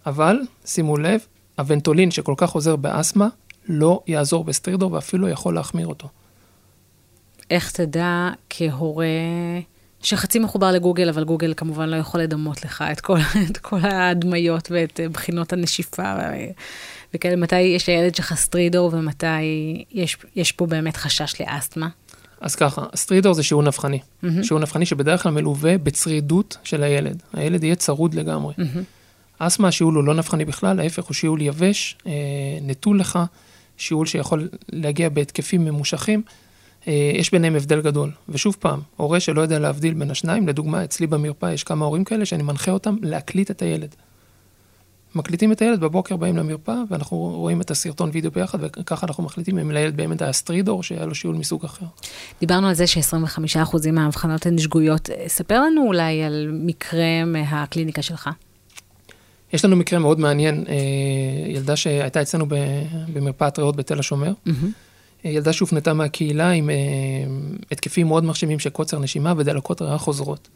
אבל 0.06 0.40
שימו 0.64 0.96
לב, 0.96 1.20
הוונטולין 1.58 2.11
שכל 2.11 2.34
כך 2.37 2.50
עוזר 2.50 2.76
באסתמה, 2.76 3.28
לא 3.68 4.00
יעזור 4.06 4.44
בסטרידור 4.44 4.92
ואפילו 4.92 5.28
יכול 5.28 5.54
להחמיר 5.54 5.87
אותו. 5.87 6.08
איך 7.50 7.70
תדע 7.70 8.30
כהורה 8.50 9.06
שחצי 10.02 10.38
מחובר 10.38 10.73
לגוגל, 10.73 11.09
אבל 11.09 11.25
גוגל 11.25 11.54
כמובן 11.56 11.88
לא 11.88 11.97
יכול 11.97 12.21
לדמות 12.21 12.64
לך 12.64 12.85
את 12.92 13.00
כל, 13.00 13.18
את 13.50 13.59
כל 13.59 13.78
ההדמיות 13.82 14.68
ואת 14.71 15.00
בחינות 15.12 15.52
הנשיפה 15.52 16.14
וכאלה, 17.14 17.37
מתי 17.37 17.61
יש 17.61 17.88
לילד 17.88 18.14
שלך 18.14 18.35
סטרידור 18.35 18.90
ומתי 18.92 19.26
יש, 19.92 20.16
יש 20.37 20.52
פה 20.52 20.66
באמת 20.66 20.97
חשש 20.97 21.40
לאסתמה? 21.40 21.88
אז 22.40 22.54
ככה, 22.54 22.85
סטרידור 22.97 23.35
זה 23.35 23.42
שיעור 23.42 23.62
נבחני. 23.62 23.99
מהמם. 24.23 24.44
שיעור 24.44 24.61
נבחני 24.61 24.87
שבדרך 24.87 25.23
כלל 25.23 25.32
מלווה 25.32 25.78
בצרידות 25.78 26.56
של 26.64 26.82
הילד. 26.82 27.23
הילד 27.32 27.64
יהיה 27.64 27.75
צרוד 27.75 28.14
לגמרי. 28.14 28.54
מהמם. 28.59 28.82
אסתמה, 29.38 29.68
השיעול 29.68 29.94
הוא 29.94 30.04
לא 30.04 30.14
נבחני 30.14 30.44
בכלל, 30.44 30.80
ההפך 30.80 31.04
הוא 31.04 31.14
שיעול 31.14 31.42
יבש, 31.42 31.97
אה, 32.06 32.12
נטול 32.62 33.00
לך, 33.00 33.18
שיעול 33.76 34.06
שיכול 34.06 34.49
להגיע 34.73 35.09
בהתקפים 35.09 35.64
ממושכים. 35.64 36.23
אה, 36.88 37.12
יש 37.14 37.30
ביניהם 37.30 37.56
הבדל 37.56 37.80
גדול. 37.80 38.10
ושוב 38.28 38.56
פעם, 38.60 38.80
הורה 38.96 39.20
שלא 39.20 39.42
יודע 39.42 39.58
להבדיל 39.58 39.94
בין 39.94 40.10
השניים, 40.10 40.48
לדוגמה, 40.48 40.84
אצלי 40.84 41.06
במרפאה 41.06 41.52
יש 41.52 41.64
כמה 41.64 41.84
הורים 41.84 42.04
כאלה 42.04 42.24
שאני 42.24 42.42
מנחה 42.42 42.70
אותם 42.70 42.96
להקליט 43.02 43.50
את 43.50 43.62
הילד. 43.62 43.94
מקליטים 45.14 45.52
את 45.52 45.62
הילד, 45.62 45.80
בבוקר 45.80 46.16
באים 46.16 46.36
למרפאה, 46.36 46.82
ואנחנו 46.90 47.16
רואים 47.16 47.60
את 47.60 47.70
הסרטון 47.70 48.10
וידאו 48.12 48.30
ביחד, 48.30 48.58
וככה 48.60 49.06
אנחנו 49.06 49.22
מחליטים 49.22 49.58
אם 49.58 49.70
לילד 49.70 49.96
באמת 49.96 50.22
היה 50.22 50.32
סטרידור, 50.32 50.82
שהיה 50.82 51.06
לו 51.06 51.14
שיעול 51.14 51.36
מסוג 51.36 51.64
אחר. 51.64 51.86
דיברנו 52.40 52.68
על 52.68 52.74
זה 52.74 52.86
ש-25% 52.86 53.90
מהאבחנות 53.92 54.46
הן 54.46 54.58
שגויות. 54.58 55.10
ספר 55.26 55.60
לנו 55.60 55.86
אולי 55.86 56.22
על 56.22 56.50
מקרה 56.52 57.24
מהקליניקה 57.26 58.02
שלך. 58.02 58.30
יש 59.52 59.64
לנו 59.64 59.76
מקרה 59.76 59.98
מאוד 59.98 60.20
מעניין, 60.20 60.64
אה, 60.68 60.74
ילדה 61.48 61.76
שהייתה 61.76 62.22
אצלנו 62.22 62.46
במרפאת 63.12 63.58
ריאות 63.58 63.76
בתל 63.76 63.98
השומר. 63.98 64.32
מהמם. 64.46 64.72
ילדה 65.24 65.52
שהופנתה 65.52 65.92
מהקהילה 65.92 66.50
עם 66.50 66.70
אה, 66.70 66.76
התקפים 67.70 68.06
מאוד 68.06 68.24
מרשימים 68.24 68.58
של 68.58 68.70
קוצר 68.70 68.98
נשימה 68.98 69.34
ודלקות 69.36 69.82
ריאה 69.82 69.98
חוזרות. 69.98 70.48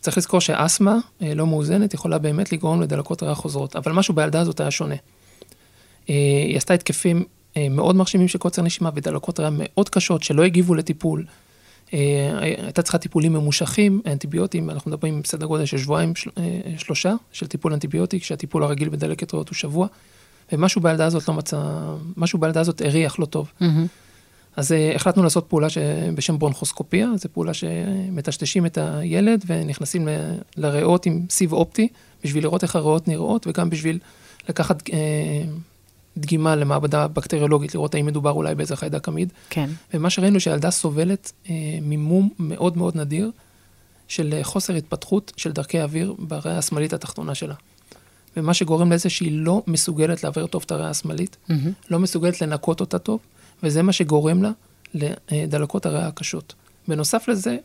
צריך 0.00 0.18
לזכור 0.18 0.40
שאסתמה 0.40 0.98
אה, 1.22 1.34
לא 1.34 1.46
מאוזנת 1.46 1.94
יכולה 1.94 2.18
באמת 2.18 2.52
לגרום 2.52 2.82
לדלקות 2.82 3.22
ריאה 3.22 3.34
חוזרות, 3.34 3.76
אבל 3.76 3.92
משהו 3.92 4.14
בילדה 4.14 4.40
הזאת 4.40 4.60
היה 4.60 4.70
שונה. 4.70 4.94
אה, 6.10 6.14
היא 6.46 6.56
עשתה 6.56 6.74
התקפים 6.74 7.24
מאוד 7.70 7.96
מרשימים 7.96 8.28
של 8.28 8.38
קוצר 8.38 8.62
נשימה 8.62 8.90
ודלקות 8.94 9.40
ריאה 9.40 9.50
מאוד 9.52 9.88
קשות 9.88 10.22
שלא 10.22 10.44
הגיבו 10.44 10.74
לטיפול. 10.74 11.24
הייתה 12.40 12.82
צריכה 12.82 12.98
טיפולים 12.98 13.32
ממושכים, 13.32 14.02
אנטיביוטים, 14.06 14.70
אנחנו 14.70 14.90
מדברים 14.90 15.22
בסדר 15.22 15.46
גודל 15.46 15.64
של 15.64 15.78
שבועיים, 15.78 16.14
של, 16.14 16.30
שלושה 16.78 17.14
של 17.32 17.46
טיפול 17.46 17.72
אנטיביוטי, 17.72 18.20
כשהטיפול 18.20 18.62
הרגיל 18.62 18.88
בדלקת 18.88 19.34
ריאות 19.34 19.48
הוא 19.48 19.54
שבוע, 19.54 19.86
ומשהו 20.52 20.80
בילדה 20.80 21.06
הזאת 21.06 21.28
לא 21.28 21.34
מצא, 21.34 21.60
משהו 22.16 22.38
בילדה 22.38 22.60
הזאת 22.60 22.82
הריח 22.84 23.18
לא 23.18 23.24
טוב. 23.24 23.52
Mm-hmm. 23.60 23.64
אז 24.56 24.72
אה, 24.72 24.94
החלטנו 24.94 25.22
לעשות 25.22 25.46
פעולה 25.48 25.70
ש... 25.70 25.78
בשם 26.14 26.38
ברונכוסקופיה, 26.38 27.08
זו 27.16 27.28
פעולה 27.32 27.54
שמטשטשים 27.54 28.66
את 28.66 28.78
הילד 28.78 29.44
ונכנסים 29.46 30.08
ל... 30.08 30.10
לריאות 30.56 31.06
עם 31.06 31.26
סיב 31.30 31.52
אופטי, 31.52 31.88
בשביל 32.24 32.42
לראות 32.44 32.62
איך 32.62 32.76
הריאות 32.76 33.08
נראות, 33.08 33.46
וגם 33.46 33.70
בשביל 33.70 33.98
לקחת 34.48 34.90
אה, 34.92 34.98
דגימה 36.16 36.56
למעבדה 36.56 37.08
בקטריולוגית, 37.08 37.74
לראות 37.74 37.94
האם 37.94 38.06
מדובר 38.06 38.30
אולי 38.30 38.54
באיזה 38.54 38.76
חיידק 38.76 39.08
עמיד. 39.08 39.32
כן. 39.50 39.70
ומה 39.94 40.10
שראינו 40.10 40.40
שהילדה 40.40 40.70
סובלת 40.70 41.32
אה, 41.50 41.54
ממום 41.82 42.30
מאוד 42.38 42.76
מאוד 42.76 42.96
נדיר 42.96 43.30
של 44.08 44.34
חוסר 44.42 44.74
התפתחות 44.74 45.32
של 45.36 45.52
דרכי 45.52 45.80
אוויר 45.80 46.14
בריאה 46.18 46.58
השמאלית 46.58 46.92
התחתונה 46.92 47.34
שלה. 47.34 47.54
ומה 48.38 48.54
שגורם 48.54 48.92
לזה 48.92 49.10
שהיא 49.10 49.32
לא 49.32 49.62
מסוגלת 49.66 50.22
להעביר 50.22 50.46
טוב 50.46 50.62
את 50.66 50.70
הריאה 50.70 50.90
השמאלית, 50.90 51.36
Mm-hmm. 51.50 51.52
לא 51.90 51.98
מסוגלת 51.98 52.40
לנקות 52.40 52.80
אותה 52.80 52.98
טוב, 52.98 53.20
וזה 53.62 53.82
מה 53.82 53.92
שגורם 53.92 54.42
לה 54.42 54.50
לדלקות 55.30 55.86
הריאה 55.86 56.06
הקשות. 56.06 56.54
בנוסף 56.88 57.28
לזה, 57.28 57.56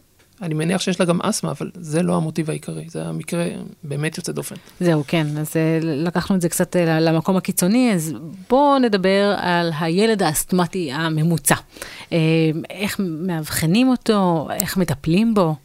אני 0.42 0.54
מניח 0.54 0.82
שיש 0.82 1.00
לה 1.00 1.06
גם 1.06 1.22
אסתמה, 1.22 1.52
אבל 1.52 1.72
זה 1.76 2.04
לא 2.04 2.16
המוטיב 2.16 2.50
העיקרי, 2.50 2.86
זה 2.90 3.06
המקרה 3.06 3.46
באמת 3.84 4.18
יוצא 4.18 4.32
דופן. 4.32 4.56
זהו, 4.80 5.04
כן, 5.08 5.28
אז 5.38 5.54
אה, 5.56 5.80
לקחנו 5.82 6.36
את 6.36 6.42
זה 6.42 6.50
קצת 6.50 6.76
אה, 6.76 7.00
למקום 7.00 7.38
הקיצוני, 7.38 7.94
אז 7.94 8.14
בואו 8.50 8.80
נדבר 8.80 9.36
על 9.38 9.72
הילד 9.80 10.24
האסתמטי 10.24 10.92
הממוצע. 10.92 11.56
אה, 12.12 12.18
איך 12.70 13.00
מאבחנים 13.00 13.90
אותו, 13.90 14.48
איך 14.54 14.78
מטפלים 14.78 15.34
בו. 15.34 15.56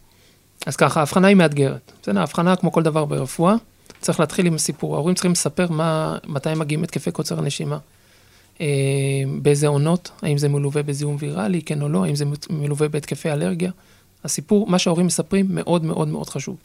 אז 0.67 0.77
ככה, 0.77 1.01
ההבחנה 1.01 1.29
היא 1.29 1.37
מאתגרת. 1.37 1.93
בסדר, 2.03 2.21
ההבחנה 2.21 2.57
כמו 2.57 2.73
כל 2.73 2.83
דבר 2.83 3.05
ברפואה, 3.05 3.55
צריך 4.01 4.21
להתחיל 4.21 4.47
עם 4.47 4.55
הסיפור. 4.55 4.95
ההורים 4.95 5.15
צריכים 5.15 5.33
לספר 5.33 5.67
מה, 5.71 6.19
מתי 6.27 6.55
מגיעים 6.57 6.85
התקפי 6.85 7.11
קוצר 7.11 7.39
הנשימה. 7.39 7.79
אה, 8.61 8.67
באיזה 9.43 9.67
עונות, 9.67 10.11
האם 10.23 10.39
זה 10.39 10.49
מלווה 10.49 10.83
בזיהום 10.83 11.17
ויראלי, 11.19 11.63
כן 11.63 11.83
או 11.83 11.89
לא, 11.89 12.05
האם 12.05 12.17
זה 12.17 12.25
מלווה 12.51 12.89
בהתקפי 12.89 13.33
אלרגיה. 13.33 13.71
הסיפור, 14.25 14.67
מה 14.67 14.79
שההורים 14.79 15.07
מספרים, 15.07 15.47
מאוד 15.49 15.85
מאוד 15.85 16.09
מאוד 16.09 16.29
חשוב. 16.29 16.57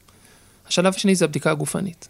השלב 0.68 0.94
השני 0.96 1.16
זה 1.16 1.26
הבדיקה 1.26 1.52
הגופנית. 1.52 2.08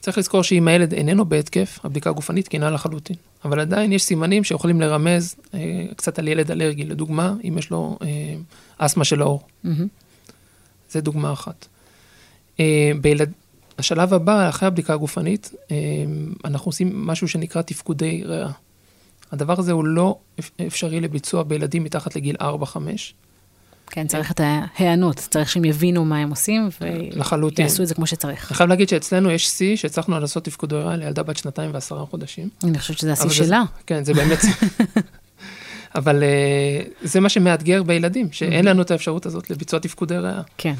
צריך 0.00 0.18
לזכור 0.18 0.42
שאם 0.42 0.68
הילד 0.68 0.94
איננו 0.94 1.24
בהתקף, 1.24 1.78
הבדיקה 1.84 2.10
הגופנית 2.10 2.44
תקינה 2.44 2.70
לחלוטין. 2.70 3.16
אבל 3.44 3.60
עדיין 3.60 3.92
יש 3.92 4.02
סימנים 4.02 4.44
שיכולים 4.44 4.80
לרמז 4.80 5.34
אה, 5.54 5.60
קצת 5.96 6.18
על 6.18 6.28
ילד 6.28 6.50
אלרגי. 6.50 6.84
לדוגמה, 6.84 7.34
אם 7.48 7.58
יש 7.58 7.70
לו 7.70 7.98
אה, 8.02 8.08
אסתמה 8.78 9.04
של 9.04 9.22
האור. 9.22 9.42
Mm-hmm. 9.64 9.68
זה 10.90 11.00
דוגמה 11.00 11.32
אחת. 11.32 11.66
אה, 12.60 12.92
בילד... 13.00 13.32
השלב 13.78 14.14
הבא, 14.14 14.48
אחרי 14.48 14.66
הבדיקה 14.68 14.92
הגופנית, 14.92 15.50
אה, 15.70 15.76
אנחנו 16.44 16.68
עושים 16.68 17.06
משהו 17.06 17.28
שנקרא 17.28 17.62
תפקודי 17.62 18.22
ריאה. 18.24 18.48
הדבר 19.32 19.54
הזה 19.58 19.72
הוא 19.72 19.84
לא 19.84 20.16
אפ- 20.40 20.50
אפשרי 20.66 21.00
לביצוע 21.00 21.42
בילדים 21.42 21.84
מתחת 21.84 22.16
לגיל 22.16 22.36
4-5, 22.40 22.44
כן, 23.86 24.06
צריך 24.06 24.30
את 24.30 24.40
ההיענות, 24.44 25.16
צריך 25.16 25.50
שהם 25.50 25.64
יבינו 25.64 26.04
מה 26.04 26.18
הם 26.18 26.30
עושים. 26.30 26.68
ויעשו 27.62 27.82
את 27.82 27.88
זה 27.88 27.94
כמו 27.94 28.06
שצריך. 28.06 28.50
אני 28.50 28.56
חייב 28.56 28.68
להגיד 28.70 28.88
שאצלנו 28.88 29.30
יש 29.30 29.48
שיא 29.48 29.76
שהצלחנו 29.76 30.20
לעשות 30.20 30.44
תפקודי 30.44 30.74
ריאה 30.74 30.96
לילדה 30.96 31.22
בת 31.22 31.36
שנתיים 31.36 31.70
ועשרה 31.74 32.06
חודשים. 32.06 32.48
אני 32.64 32.78
חושבת 32.78 32.98
שזה 32.98 33.12
השיא 33.12 33.30
שלה. 33.30 33.62
כן, 33.86 34.04
זה 34.04 34.14
באמת... 34.14 34.38
אבל 35.94 36.22
אה, 36.22 36.28
זה 37.02 37.20
מה 37.20 37.28
שמאתגר 37.28 37.82
בילדים, 37.82 38.28
שאין 38.32 38.64
לנו 38.64 38.82
את 38.82 38.90
האפשרות 38.90 39.26
הזאת 39.26 39.50
לביצוע 39.50 39.78
תפקודי 39.80 40.18
ריאה. 40.18 40.40
כן. 40.58 40.74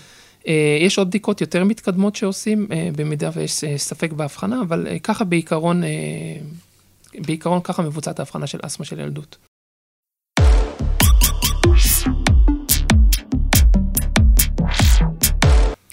אה, 0.49 0.79
יש 0.81 0.99
עוד 0.99 1.09
בדיקות 1.09 1.41
יותר 1.41 1.65
מתקדמות 1.65 2.17
שעושים, 2.17 2.67
אה, 2.73 2.89
במידה 2.97 3.31
ויש 3.35 3.65
אה, 3.65 3.79
ספק 3.79 4.13
בהבחנה, 4.13 4.63
אבל 4.63 4.99
ככה 5.03 5.25
בעיקרון, 5.25 5.83
בעיקרון 7.27 7.61
ככה 7.65 7.83
מבוצעת 7.83 8.19
ההבחנה 8.19 8.47
של 8.47 8.59
אסתמה 8.63 8.85
של 8.85 9.01
ילדות. 9.01 9.37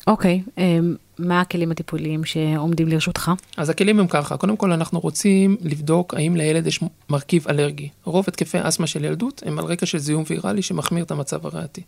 אוקיי, 0.07 0.41
אמ, 0.57 0.95
מה 1.19 1.41
הכלים 1.41 1.71
הטיפוליים 1.71 2.25
שעומדים 2.25 2.87
לרשותך? 2.87 3.31
אז 3.57 3.69
הכלים 3.69 3.99
הם 3.99 4.07
ככה, 4.07 4.37
קודם 4.37 4.57
כל 4.57 4.71
אנחנו 4.71 4.99
רוצים 4.99 5.57
לבדוק 5.61 6.13
האם 6.13 6.35
לילד 6.35 6.67
יש 6.67 6.79
מרכיב 7.09 7.47
אלרגי. 7.47 7.89
רוב 8.03 8.25
התקפי 8.27 8.57
אסתמה 8.61 8.87
של 8.87 9.05
ילדות 9.05 9.43
הם 9.45 9.59
על 9.59 9.65
רקע 9.65 9.85
של 9.85 9.97
זיהום 9.97 10.23
ויראלי 10.27 10.61
שמחמיר 10.61 11.03
את 11.03 11.11
המצב 11.11 11.45
הריאתי. 11.45 11.81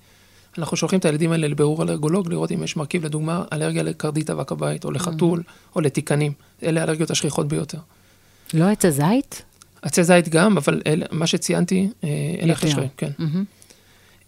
אנחנו 0.57 0.77
שולחים 0.77 0.99
את 0.99 1.05
הילדים 1.05 1.31
האלה 1.31 1.47
לבירור 1.47 1.83
אלרגולוג, 1.83 2.29
לראות 2.29 2.51
אם 2.51 2.63
יש 2.63 2.77
מרכיב, 2.77 3.05
לדוגמה, 3.05 3.43
אלרגיה 3.53 3.83
לקרדית 3.83 4.29
אבק 4.29 4.51
הבית, 4.51 4.85
או 4.85 4.91
לחתול, 4.91 5.43
או 5.75 5.81
לתיקנים. 5.81 6.31
אלה 6.63 6.81
האלרגיות 6.81 7.11
השכיחות 7.11 7.47
ביותר. 7.47 7.77
לא 8.53 8.69
עץ 8.69 8.85
הזית? 8.85 9.41
עצי 9.81 10.03
זית 10.03 10.29
גם, 10.29 10.57
אבל 10.57 10.81
אל, 10.87 11.03
מה 11.11 11.27
שציינתי, 11.27 11.89
אה, 12.03 12.09
אלה. 12.41 12.53
החשרים, 12.53 12.87
כן. 12.97 13.11
מהמם. 13.19 13.43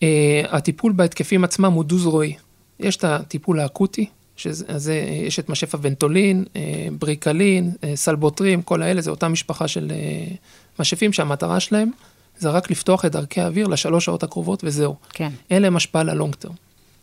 אה, 0.03 0.41
הטיפול 0.49 0.91
בהתקפים 0.91 1.43
עצמם 1.43 1.71
הוא 1.71 1.83
דו-זרועי. 1.83 2.35
יש 2.79 2.97
את 2.97 3.03
הטיפול 3.03 3.59
האקוטי, 3.59 4.05
שזה, 4.37 4.93
יש 5.27 5.39
את 5.39 5.49
משף 5.49 5.75
הוונטולין, 5.75 6.45
אה, 6.55 6.87
בריקלין, 6.99 7.71
אה, 7.83 7.95
סלבוטרים, 7.95 8.61
כל 8.61 8.81
האלה, 8.81 9.01
זה 9.01 9.09
אותה 9.09 9.27
משפחה 9.27 9.67
של 9.67 9.91
אה, 9.91 10.35
משפים 10.79 11.13
שהמטרה 11.13 11.59
שלהם 11.59 11.91
זה 12.37 12.49
רק 12.49 12.71
לפתוח 12.71 13.05
את 13.05 13.11
דרכי 13.11 13.41
האוויר 13.41 13.67
לשלוש 13.67 14.05
שעות 14.05 14.23
הקרובות 14.23 14.63
וזהו. 14.63 14.95
כן. 15.13 15.29
אין 15.49 15.61
להם 15.61 15.75
השפעה 15.75 16.03
ל 16.03 16.10
long 16.10 16.35
term. 16.35 16.53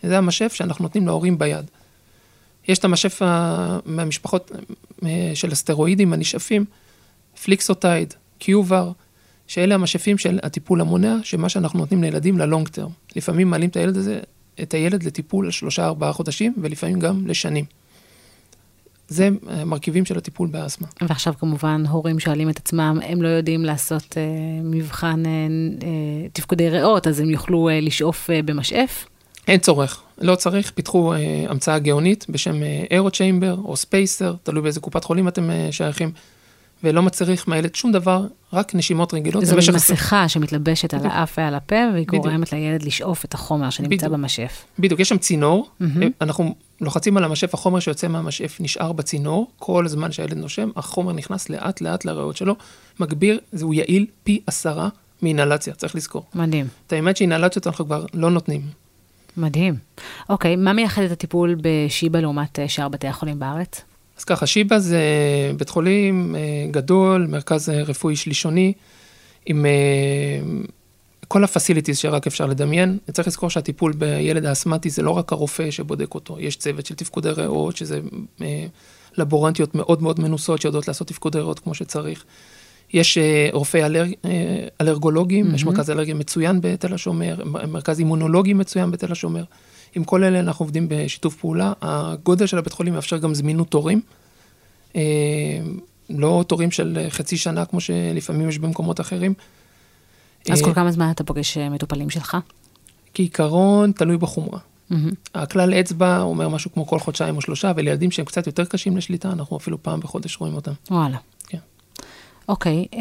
זה 0.02 0.18
המשף 0.18 0.52
שאנחנו 0.52 0.82
נותנים 0.82 1.06
להורים 1.06 1.38
ביד. 1.38 1.64
יש 2.68 2.78
את 2.78 2.84
המשף 2.84 3.22
ה- 3.22 3.78
מהמשפחות 3.86 4.50
אה, 5.04 5.30
של 5.34 5.52
הסטרואידים 5.52 6.12
הנשאפים, 6.12 6.64
Flixotide, 7.44 8.14
QVAR, 8.38 8.90
שאלה 9.46 9.74
המשפים 9.74 10.18
של 10.18 10.38
הטיפול 10.42 10.80
המונע, 10.80 11.16
שמה 11.22 11.48
שאנחנו 11.48 11.78
נותנים 11.78 12.02
לילדים 12.02 12.38
ל 12.38 12.44
long 12.44 12.68
term. 12.68 12.90
לפעמים 13.16 13.50
מעלים 13.50 13.70
את 13.70 13.76
הילד 13.76 13.96
הזה, 13.96 14.20
את 14.62 14.74
הילד 14.74 15.02
לטיפול 15.02 15.48
לשלושה 15.48 15.84
ארבעה 15.86 16.12
חודשים, 16.12 16.54
ולפעמים 16.62 17.00
גם 17.00 17.26
לשנים. 17.26 17.64
זה 19.12 19.28
המרכיבים 19.48 20.04
של 20.04 20.18
הטיפול 20.18 20.48
באסתמה. 20.48 20.88
ועכשיו 21.00 21.34
כמובן 21.40 21.84
הורים 21.88 22.20
שואלים 22.20 22.50
את 22.50 22.58
עצמם, 22.58 22.98
הם 23.02 23.22
לא 23.22 23.28
יודעים 23.28 23.64
לעשות 23.64 24.14
אה, 24.16 24.22
מבחן 24.64 25.22
אה, 25.26 25.30
אה, 25.30 26.28
תפקודי 26.32 26.68
ריאות, 26.68 27.06
אז 27.06 27.20
הם 27.20 27.30
יוכלו 27.30 27.68
אה, 27.68 27.80
לשאוף 27.80 28.30
אה, 28.30 28.42
במשאף? 28.42 29.06
אין 29.48 29.60
צורך, 29.60 30.02
לא 30.20 30.34
צריך, 30.34 30.70
פיתחו 30.74 31.12
אה, 31.14 31.44
המצאה 31.48 31.78
גאונית 31.78 32.26
בשם 32.28 32.54
אירו 32.90 33.10
צ'יימבר 33.10 33.56
או 33.64 33.76
ספייסר, 33.76 34.34
תלוי 34.42 34.62
באיזה 34.62 34.80
קופת 34.80 35.04
חולים 35.04 35.28
אתם 35.28 35.50
אה, 35.50 35.68
שייכים, 35.70 36.12
ולא 36.84 37.02
מצריך 37.02 37.48
מהילד 37.48 37.74
שום 37.74 37.92
דבר, 37.92 38.26
רק 38.52 38.74
נשימות 38.74 39.14
רגילות. 39.14 39.44
זו 39.44 39.56
מסכה 39.74 40.28
שמתלבשת 40.28 40.94
על. 40.94 41.00
האף 41.04 41.38
ועל 41.38 41.54
הפה, 41.54 41.76
והיא 41.92 42.06
בדיוק. 42.06 42.24
גורמת 42.26 42.52
לילד 42.52 42.82
לשאוף 42.82 43.24
את 43.24 43.34
החומר 43.34 43.70
שנמצא 43.70 43.96
בדיוק. 43.96 44.12
במשאף. 44.12 44.64
בדיוק, 44.78 45.00
יש 45.00 45.08
שם 45.08 45.18
צינור, 45.18 45.70
מהמם. 45.80 46.10
אנחנו 46.20 46.54
לוחצים 46.82 47.16
על 47.16 47.24
המשאף, 47.24 47.54
החומר 47.54 47.80
שיוצא 47.80 48.08
מהמשאף 48.08 48.60
נשאר 48.60 48.92
בצינור, 48.92 49.50
כל 49.58 49.86
הזמן 49.86 50.12
שהילד 50.12 50.34
נושם, 50.36 50.70
החומר 50.76 51.12
נכנס 51.12 51.48
לאט 51.48 51.80
לאט 51.80 52.04
לריאות 52.04 52.36
שלו, 52.36 52.56
מגביר, 53.00 53.40
הוא 53.62 53.74
יעיל 53.74 54.06
פי 54.24 54.40
עשרה 54.46 54.88
מאינהלציה, 55.22 55.74
צריך 55.74 55.96
לזכור. 55.96 56.24
מדהים, 56.34 56.66
את 56.86 56.92
האמת 56.92 57.16
שאינהלציות 57.16 57.66
אנחנו 57.66 57.84
כבר 57.84 58.06
לא 58.14 58.30
נותנים. 58.30 58.60
מדהים. 59.36 59.74
אוקיי, 60.28 60.56
מה 60.56 60.72
מייחד 60.72 61.02
את 61.02 61.10
הטיפול 61.10 61.56
בשיבא 61.60 62.20
לעומת 62.20 62.58
אה, 62.58 62.68
שאר 62.68 62.88
בתי 62.88 63.06
החולים 63.06 63.38
בארץ? 63.38 63.80
אז 64.18 64.24
ככה, 64.24 64.46
שיבא 64.46 64.78
זה 64.78 65.00
בית 65.56 65.68
חולים 65.68 66.36
אה, 66.36 66.40
גדול, 66.70 67.26
מרכז 67.26 67.68
אה, 67.68 67.82
רפואי 67.82 68.16
שלישוני, 68.16 68.72
עם 69.46 69.66
כל 71.32 71.44
הפסיליטיז 71.44 71.98
שרק 71.98 72.26
אפשר 72.26 72.46
לדמיין. 72.46 72.98
צריך 73.12 73.28
לזכור 73.28 73.50
שהטיפול 73.50 73.92
בילד 73.92 74.44
האסתמטי 74.44 74.90
זה 74.90 75.02
לא 75.02 75.10
רק 75.10 75.32
הרופא 75.32 75.70
שבודק 75.70 76.14
אותו, 76.14 76.36
יש 76.40 76.56
צוות 76.56 76.86
של 76.86 76.94
תפקודי 76.94 77.30
ריאות, 77.30 77.76
שזה 77.76 78.00
אה, 78.42 78.66
לבורנטיות 79.16 79.74
מאוד 79.74 80.02
מאוד 80.02 80.20
מנוסות 80.20 80.60
שיודעות 80.60 80.88
לעשות 80.88 81.08
תפקודי 81.08 81.38
ריאות 81.38 81.58
כמו 81.58 81.74
שצריך. 81.74 82.24
יש 82.92 83.18
אה, 83.18 83.48
רופאי 83.52 83.84
אלר, 83.84 84.04
אה, 84.24 84.66
אלרגולוגים, 84.80 85.50
mm-hmm. 85.50 85.54
יש 85.54 85.64
מרכז 85.64 85.90
אלרגיה 85.90 86.14
מצוין 86.14 86.60
בתל 86.60 86.94
השומר, 86.94 87.36
מרכז 87.44 87.98
אימונולוגי 87.98 88.54
מצוין 88.54 88.90
בתל 88.90 89.12
השומר. 89.12 89.44
עם 89.94 90.04
כל 90.04 90.24
אלה 90.24 90.40
אנחנו 90.40 90.64
עובדים 90.64 90.86
בשיתוף 90.88 91.36
פעולה. 91.36 91.72
הגודל 91.82 92.46
של 92.46 92.58
הבית 92.58 92.72
חולים 92.72 92.94
מאפשר 92.94 93.18
גם 93.18 93.34
זמינות 93.34 93.68
תורים. 93.68 94.00
אה, 94.96 95.00
לא 96.10 96.44
תורים 96.48 96.70
של 96.70 97.06
חצי 97.08 97.36
שנה 97.36 97.64
כמו 97.64 97.80
שלפעמים 97.80 98.48
יש 98.48 98.58
במקומות 98.58 99.00
אחרים. 99.00 99.34
אז 100.50 100.60
אה, 100.60 100.64
כל 100.64 100.74
כמה 100.74 100.92
זמן 100.92 101.10
אתה 101.10 101.24
פוגש 101.24 101.58
אה, 101.58 101.68
מטופלים 101.68 102.10
שלך? 102.10 102.36
כעיקרון, 103.14 103.92
תלוי 103.92 104.16
בחומרה. 104.16 104.58
מהמם. 104.90 105.10
הכלל 105.34 105.74
אצבע 105.74 106.20
אומר 106.20 106.48
משהו 106.48 106.72
כמו 106.72 106.86
כל 106.86 106.98
חודשיים 106.98 107.36
או 107.36 107.40
שלושה, 107.40 107.72
ולילדים 107.76 108.10
שהם 108.10 108.24
קצת 108.24 108.46
יותר 108.46 108.64
קשים 108.64 108.96
לשליטה, 108.96 109.30
אנחנו 109.30 109.56
אפילו 109.56 109.82
פעם 109.82 110.00
בחודש 110.00 110.36
רואים 110.36 110.54
אותם. 110.54 110.72
וואלה. 110.90 111.16
כן. 111.46 111.58
אוקיי, 112.48 112.86
אה, 112.94 113.00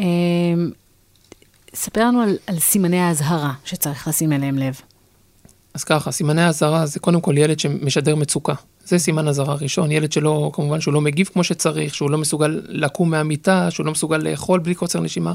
ספר 1.74 2.00
לנו 2.00 2.20
על, 2.20 2.36
על 2.46 2.58
סימני 2.58 3.00
האזהרה 3.00 3.52
שצריך 3.64 4.08
לשים 4.08 4.32
אליהם 4.32 4.58
לב. 4.58 4.80
אז 5.74 5.84
ככה, 5.84 6.10
סימני 6.10 6.42
האזהרה 6.42 6.86
זה 6.86 7.00
קודם 7.00 7.20
כל 7.20 7.38
ילד 7.38 7.58
שמשדר 7.58 8.16
מצוקה. 8.16 8.54
זה 8.84 8.98
סימן 8.98 9.28
אזהרה 9.28 9.54
ראשון, 9.54 9.90
ילד 9.90 10.12
שלא, 10.12 10.50
כמובן 10.54 10.80
שהוא 10.80 10.94
לא 10.94 11.00
מגיב 11.00 11.30
כמו 11.32 11.44
שצריך, 11.44 11.94
שהוא 11.94 12.10
לא 12.10 12.18
מסוגל 12.18 12.60
לקום 12.68 13.10
מהמיטה, 13.10 13.70
שהוא 13.70 13.86
לא 13.86 13.92
מסוגל 13.92 14.16
לאכול 14.16 14.60
בלי 14.60 14.74
קוצר 14.74 15.00
נשימה. 15.00 15.32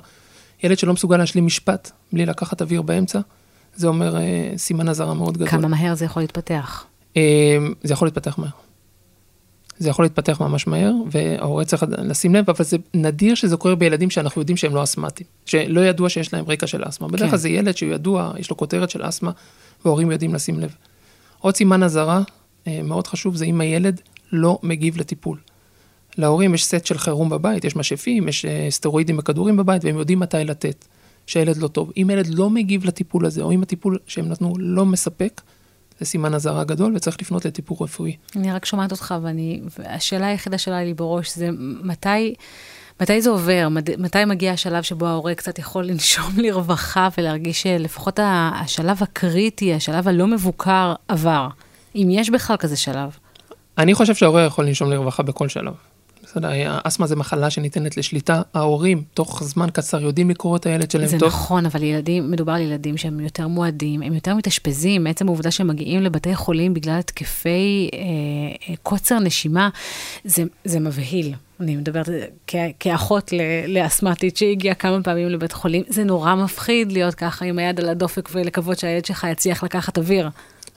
ילד 0.64 0.78
שלא 0.78 0.94
מסוגל 0.94 1.18
להשלים 1.18 1.46
משפט 1.46 1.92
בלי 2.14 2.26
לקחת 2.26 2.62
אוויר 2.62 2.82
באמצע, 2.82 3.20
זה 3.76 3.88
אומר 3.88 4.18
אה, 4.18 4.54
סימן 4.58 4.90
אזהרה 4.90 5.14
מאוד 5.14 5.34
גדול. 5.34 5.48
כמה 5.48 5.68
מהר 5.68 5.96
זה 5.96 6.06
יכול 6.06 6.24
להתפתח? 6.24 6.86
אה, 7.18 7.58
זה 7.84 7.94
יכול 7.94 8.08
להתפתח 8.08 8.38
מהר. 8.38 8.50
זה 9.80 9.90
יכול 9.90 10.06
להתפתח 10.06 10.42
ממש 10.42 10.68
מהר, 10.68 10.92
וההורה 11.12 11.66
צריך 11.66 11.86
לשים 11.98 12.36
לב, 12.36 12.50
אבל 12.50 12.66
זה 12.66 12.78
נדיר 12.94 13.36
שזה 13.36 13.58
קורה 13.58 13.76
בילדים 13.76 14.10
שאנחנו 14.10 14.42
יודעים 14.42 14.58
שהם 14.58 14.76
לא 14.76 14.84
אסתמטיים, 14.84 15.30
שלא 15.46 15.86
ידוע 15.86 16.10
שיש 16.10 16.34
להם 16.34 16.46
רקע 16.48 16.68
של 16.68 16.84
אסתמה. 16.88 17.08
בדרך 17.08 17.22
כלל 17.22 17.30
כן. 17.30 17.38
זה 17.38 17.50
ילד 17.50 17.78
שהוא 17.78 17.92
ידוע, 17.92 18.34
יש 18.38 18.50
לו 18.50 18.58
כותרת 18.58 18.90
של 18.90 19.10
אסתמה, 19.10 19.32
וההורים 19.86 20.12
יודעים 20.12 20.34
לשים 20.34 20.60
לב. 20.60 20.76
עוד 21.40 21.56
סימן 21.56 21.84
אזהרה 21.84 22.22
אה, 22.68 22.80
מאוד 22.84 23.08
חשוב, 23.08 23.36
זה 23.36 23.46
אם 23.46 23.62
הילד 23.62 24.02
לא 24.32 24.60
מגיב 24.64 24.98
לטיפול. 24.98 25.38
להורים 26.18 26.54
יש 26.54 26.66
סט 26.66 26.86
של 26.86 26.98
חירום 26.98 27.30
בבית, 27.30 27.64
יש 27.66 27.76
משאפים, 27.76 28.28
יש 28.28 28.46
אה, 28.46 28.68
סטרואידים 28.70 29.18
וכדורים 29.20 29.58
בבית, 29.58 29.86
והם 29.86 29.98
יודעים 29.98 30.20
מתי 30.20 30.38
לתת, 30.46 30.86
שהילד 31.28 31.58
לא 31.58 31.68
טוב. 31.68 31.92
אם 31.98 32.10
ילד 32.14 32.28
לא 32.28 32.50
מגיב 32.50 32.86
לטיפול 32.86 33.26
הזה, 33.26 33.42
או 33.42 33.52
אם 33.52 33.62
הטיפול 33.62 33.98
שהם 34.08 34.30
נתנו 34.30 34.54
לא 34.60 34.86
מספק, 34.86 35.42
זה 36.00 36.06
סימן 36.06 36.34
אזהרה 36.34 36.64
גדול 36.64 36.96
וצריך 36.96 37.18
לפנות 37.22 37.46
לטיפול 37.46 37.78
רפואי. 37.82 38.16
אני 38.36 38.52
רק 38.54 38.66
שומעת 38.66 38.92
אותך, 38.92 39.16
ואני, 39.22 39.62
והשאלה 39.80 40.28
היחידה 40.28 40.58
שעולה 40.58 40.84
לי 40.84 40.94
בראש 40.94 41.36
זה 41.36 41.50
מתי, 41.84 42.34
מתי 43.02 43.22
זה 43.22 43.30
עובר? 43.30 43.68
מתי 43.98 44.26
מגיע 44.26 44.52
השלב 44.52 44.84
שבו 44.84 45.06
ההורה 45.08 45.36
קצת 45.36 45.60
יכול 45.60 45.86
לנשום 45.90 46.32
לרווחה 46.38 47.10
ולהרגיש 47.18 47.62
שלפחות 47.64 48.20
ה- 48.20 48.52
השלב 48.62 48.98
הקריטי, 49.04 49.74
השלב 49.74 50.08
הלא 50.08 50.28
מבוקר, 50.28 50.94
עבר? 51.08 51.48
אם 51.96 52.08
יש 52.12 52.30
בכלל 52.30 52.58
כזה 52.58 52.78
שלב. 52.78 53.18
אני 53.78 53.94
חושב 53.94 54.16
שההורה 54.16 54.44
יכול 54.44 54.66
לנשום 54.68 54.92
לרווחה 54.92 55.24
בכל 55.24 55.48
שלב. 55.50 55.74
בסדר, 56.38 56.80
האסתמה 56.86 57.08
זה 57.08 57.16
מחלה 57.16 57.50
שניתנת 57.50 57.98
לשליטה. 57.98 58.42
ההורים, 58.54 59.04
תוך 59.14 59.44
זמן 59.44 59.68
קצר, 59.74 60.02
יודעים 60.02 60.30
לקרוא 60.30 60.58
את 60.58 60.66
הילד 60.66 60.92
שלהם 60.92 61.08
זה 61.08 61.20
טוב. 61.20 61.28
נכון, 61.30 61.66
אבל 61.66 61.84
ילדים, 61.84 62.32
מדובר 62.32 62.52
על 62.52 62.62
ילדים 62.62 62.98
שהם 62.98 63.20
יותר 63.20 63.48
מועדים, 63.48 64.02
הם 64.02 64.14
יותר 64.14 64.36
מתאשפזים, 64.36 65.04
מעצם 65.04 65.28
העובדה 65.28 65.52
שהם 65.52 65.68
מגיעים 65.68 66.02
לבתי 66.02 66.36
חולים 66.36 66.74
בגלל 66.74 67.00
התקפי 67.00 67.90
אה, 67.94 68.00
אה, 68.70 68.76
קוצר 68.84 69.20
נשימה, 69.20 69.70
זה, 70.24 70.44
זה 70.66 70.80
מבהיל. 70.80 71.34
אני 71.60 71.76
מדברת 71.76 72.10
כ- 72.48 72.56
כאחות 72.80 73.34
ל- 73.34 73.42
לאסתמטית 73.68 74.38
שהגיעה 74.38 74.76
כמה 74.76 75.04
פעמים 75.04 75.30
לבית 75.30 75.52
חולים, 75.52 75.84
זה 75.88 76.04
נורא 76.04 76.36
מפחיד 76.36 76.92
להיות 76.92 77.16
ככה 77.16 77.46
עם 77.46 77.60
היד 77.60 77.80
על 77.80 77.90
הדופק 77.90 78.30
ולקוות 78.32 78.80
שהילד 78.80 79.06
שלך 79.06 79.28
יצליח 79.32 79.64
לקחת 79.64 79.98
אוויר. 79.98 80.30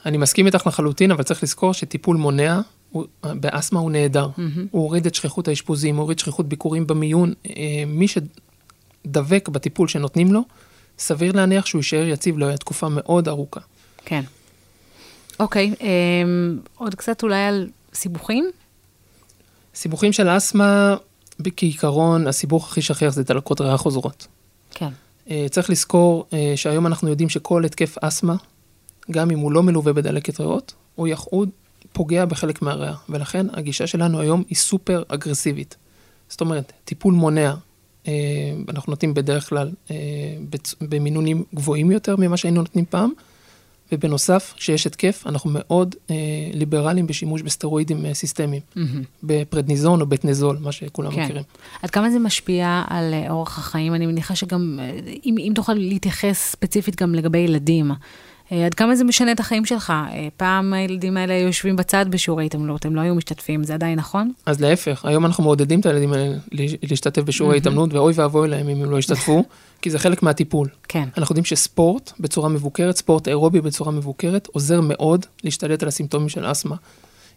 אני 0.06 0.16
מסכים 0.18 0.46
איתך 0.46 0.66
לחלוטין, 0.66 1.10
אבל 1.10 1.22
צריך 1.22 1.42
לזכור 1.42 1.74
שטיפול 1.74 2.16
מונע, 2.16 2.60
הוא- 2.90 3.06
באסתמה 3.22 3.80
הוא 3.80 3.90
נהדר. 3.90 4.28
הוא 4.70 4.82
הוריד 4.82 5.06
את 5.06 5.14
שכיחות 5.14 5.48
האשפוזים, 5.48 5.96
הוא 5.96 6.02
הוריד 6.02 6.18
שכיחות 6.18 6.48
ביקורים 6.48 6.86
במיון. 6.86 7.32
אה, 7.46 7.52
מי 7.86 8.06
שדבק 8.08 9.48
בטיפול 9.48 9.88
שנותנים 9.88 10.32
לו, 10.32 10.40
סביר 10.98 11.32
להניח 11.32 11.66
שהוא 11.66 11.78
יישאר 11.78 12.06
יציב 12.08 12.38
לו 12.38 12.56
תקופה 12.56 12.88
מאוד 12.90 13.28
ארוכה. 13.28 13.60
כן. 14.04 14.22
אוקיי, 15.40 15.74
אה, 15.82 15.88
עוד 16.76 16.94
קצת 16.94 17.22
אולי 17.22 17.44
על 17.44 17.68
סיבוכים? 17.94 18.50
סיבוכים 19.74 20.12
של 20.12 20.28
אסתמה, 20.36 20.96
כעיקרון, 21.56 22.26
הסיבוך 22.26 22.68
הכי 22.70 22.82
שכיח 22.82 23.12
זה 23.14 23.22
דלקות 23.22 23.60
ריאה 23.60 23.76
חוזרות. 23.76 24.26
כן. 24.70 24.88
אה, 25.30 25.46
צריך 25.50 25.70
לזכור 25.70 26.26
אה, 26.32 26.52
שהיום 26.56 26.86
אנחנו 26.86 27.08
יודעים 27.08 27.28
שכל 27.28 27.64
התקף 27.64 27.98
אסתמה, 28.00 28.36
גם 29.10 29.30
אם 29.30 29.38
הוא 29.38 29.52
לא 29.52 29.62
מלווה 29.62 29.92
בדלקת 29.92 30.40
ריאות, 30.40 30.74
הוא, 30.94 31.08
יח... 31.08 31.24
הוא 31.30 31.46
פוגע 31.92 32.24
בחלק 32.24 32.62
מהריאה, 32.62 32.94
ולכן 33.08 33.46
הגישה 33.52 33.86
שלנו 33.86 34.20
היום 34.20 34.42
היא 34.48 34.56
סופר 34.56 35.02
אגרסיבית. 35.08 35.76
זאת 36.28 36.40
אומרת, 36.40 36.72
טיפול 36.84 37.14
מונע, 37.14 37.54
אה, 38.08 38.12
אנחנו 38.68 38.90
נותנים 38.90 39.14
בדרך 39.14 39.48
כלל 39.48 39.70
אה. 39.90 39.96
במינונים 40.80 41.44
גבוהים 41.54 41.90
יותר 41.90 42.16
ממה 42.16 42.36
שהיינו 42.36 42.60
נותנים 42.60 42.84
פעם, 42.90 43.10
ובנוסף, 43.92 44.54
כשיש 44.56 44.86
התקף, 44.86 45.22
אנחנו 45.26 45.50
מאוד 45.52 45.94
אה, 46.10 46.14
ליברליים 46.52 47.06
בשימוש 47.06 47.42
בסטרואידים 47.42 48.06
אה, 48.06 48.14
סיסטמיים, 48.14 48.62
מהמם. 48.76 49.02
בפרדניזון 49.22 50.00
או 50.00 50.06
בטנזול, 50.06 50.56
מה 50.60 50.72
שכולם 50.72 51.10
כן. 51.10 51.24
מכירים. 51.24 51.42
עד 51.82 51.90
כמה 51.90 52.10
זה 52.10 52.18
משפיע 52.18 52.82
על 52.88 53.14
אה, 53.14 53.30
אורח 53.30 53.58
החיים? 53.58 53.94
אני 53.94 54.06
מניחה 54.06 54.34
שגם, 54.34 54.80
אם, 55.24 55.34
אם 55.38 55.52
תוכל 55.54 55.74
להתייחס 55.74 56.50
ספציפית 56.50 57.02
גם 57.02 57.14
לגבי 57.14 57.38
ילדים, 57.38 57.90
עד 58.50 58.74
כמה 58.74 58.96
זה 58.96 59.04
משנה 59.04 59.32
את 59.32 59.40
החיים 59.40 59.64
שלך? 59.66 59.90
אה, 59.90 60.28
פעם 60.36 60.72
הילדים 60.72 61.16
האלה 61.16 61.34
היו 61.34 61.46
יושבים 61.46 61.76
בצד 61.76 62.06
בשיעורי 62.10 62.46
התעמלות, 62.46 62.84
הם 62.84 62.96
לא 62.96 63.00
היו 63.00 63.14
משתתפים, 63.14 63.64
זה 63.64 63.74
עדיין 63.74 63.98
נכון? 63.98 64.32
אז 64.46 64.60
להפך, 64.60 65.04
היום 65.04 65.26
אנחנו 65.26 65.44
מעודדים 65.44 65.80
את 65.80 65.86
הילדים 65.86 66.12
האלה 66.12 66.36
להש- 66.52 66.74
להשתתף 66.90 67.22
בשיעורי 67.22 67.56
התאמנות, 67.56 67.92
ואוי 67.94 68.12
ואבוי 68.16 68.48
להם 68.48 68.68
אם 68.68 68.82
הם 68.82 68.90
לא 68.90 68.98
ישתתפו, 68.98 69.44
כי 69.82 69.90
זה 69.90 69.98
חלק 69.98 70.22
מהטיפול. 70.22 70.68
כן. 70.88 71.08
אנחנו 71.18 71.32
יודעים 71.32 71.44
שספורט 71.44 72.12
בצורה 72.20 72.48
מבוקרת, 72.48 72.96
ספורט 72.96 73.28
אירובי 73.28 73.60
בצורה 73.60 73.92
מבוקרת, 73.92 74.46
עוזר 74.52 74.80
מאוד 74.80 75.26
להשתלט 75.44 75.82
על 75.82 75.88
הסימפטומים 75.88 76.28
של 76.28 76.50
אסתמה. 76.50 76.76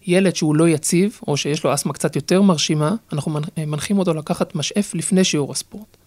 ילד 0.08 0.36
שהוא 0.36 0.56
לא 0.56 0.70
יציב, 0.70 1.20
או 1.28 1.38
שיש 1.38 1.64
לו 1.64 1.74
אסתמה 1.74 1.94
קצת 1.94 2.16
יותר 2.16 2.42
מרשימה, 2.42 2.96
אנחנו 3.14 3.32
מנ- 3.32 3.42
מנחים 3.68 4.00
אותו 4.00 4.14
לקחת 4.14 4.56
משאף 4.56 4.96
לפני 4.96 5.24
שיעור 5.24 5.52
הספורט. 5.52 5.98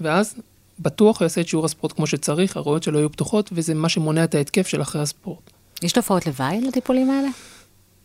ואז 0.00 0.34
בטוח 0.80 1.20
הוא 1.20 1.24
יעשה 1.24 1.40
את 1.40 1.48
שיעור 1.48 1.64
הספורט 1.64 1.92
כמו 1.92 2.06
שצריך, 2.06 2.56
הריאות 2.56 2.82
שלו 2.82 2.98
יהיו 2.98 3.12
פתוחות, 3.12 3.50
וזה 3.52 3.74
מה 3.74 3.88
שמונע 3.88 4.24
את 4.24 4.34
ההתקף 4.34 4.66
של 4.66 4.82
אחרי 4.82 5.02
הספורט. 5.02 5.50
יש 5.82 5.92
תופעות 5.92 6.26
לוואי 6.26 6.60
לטיפולים 6.60 7.10
האלה? 7.10 7.28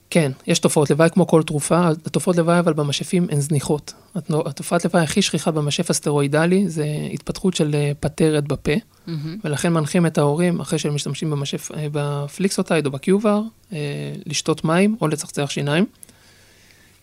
כן, 0.10 0.32
יש 0.48 0.60
תופעות 0.60 0.90
לוואי 0.90 1.10
כמו 1.10 1.28
כל 1.28 1.44
תרופה, 1.44 1.88
התופעות 1.88 2.38
לוואי 2.38 2.60
אבל 2.60 2.74
במשאפים 2.74 3.28
הן 3.32 3.40
זניחות. 3.40 3.94
התופעת 4.30 4.86
לוואי 4.86 5.04
הכי 5.04 5.22
שכיחה 5.22 5.52
במשאף 5.52 5.90
הסטרואידלי 5.90 6.70
זה 6.70 6.86
התפתחות 7.14 7.54
של 7.54 7.76
אה, 7.76 7.92
פטרת 8.00 8.44
בפה, 8.48 8.72
מהמם. 9.08 9.38
ולכן 9.44 9.74
מנחים 9.74 10.06
את 10.06 10.18
ההורים, 10.18 10.60
אחרי 10.60 10.80
שהם 10.80 10.96
משתמשים 10.96 11.30
במשאף, 11.30 11.72
אה, 11.72 11.88
בפליקסוטייד 11.92 12.86
או 12.86 12.92
בקיובר, 12.92 13.42
אה, 13.74 13.78
לשתות 14.26 14.66
מים 14.66 14.96
או 15.02 15.08
לצחצח 15.08 15.50
שיניים. 15.50 15.86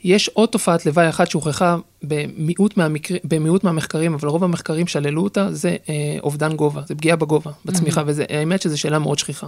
יש 0.04 0.28
עוד 0.28 0.48
תופעת 0.48 0.86
לוואי 0.86 1.08
אחת 1.08 1.30
שהוכחה 1.30 1.76
במיעוט, 2.02 2.76
מהמקר... 2.76 3.14
במיעוט 3.24 3.64
מהמחקרים, 3.64 4.14
אבל 4.14 4.28
רוב 4.28 4.44
המחקרים 4.44 4.86
שללו 4.86 5.22
אותה, 5.22 5.52
זה 5.52 5.76
אה, 5.88 6.16
אובדן 6.22 6.56
גובה, 6.56 6.82
זה 6.86 6.94
פגיעה 6.94 7.16
בגובה, 7.16 7.50
בצמיחה, 7.64 8.02
וזה, 8.06 8.24
האמת 8.28 8.62
שזו 8.62 8.80
שאלה 8.80 8.98
מאוד 8.98 9.18
שכיחה. 9.18 9.46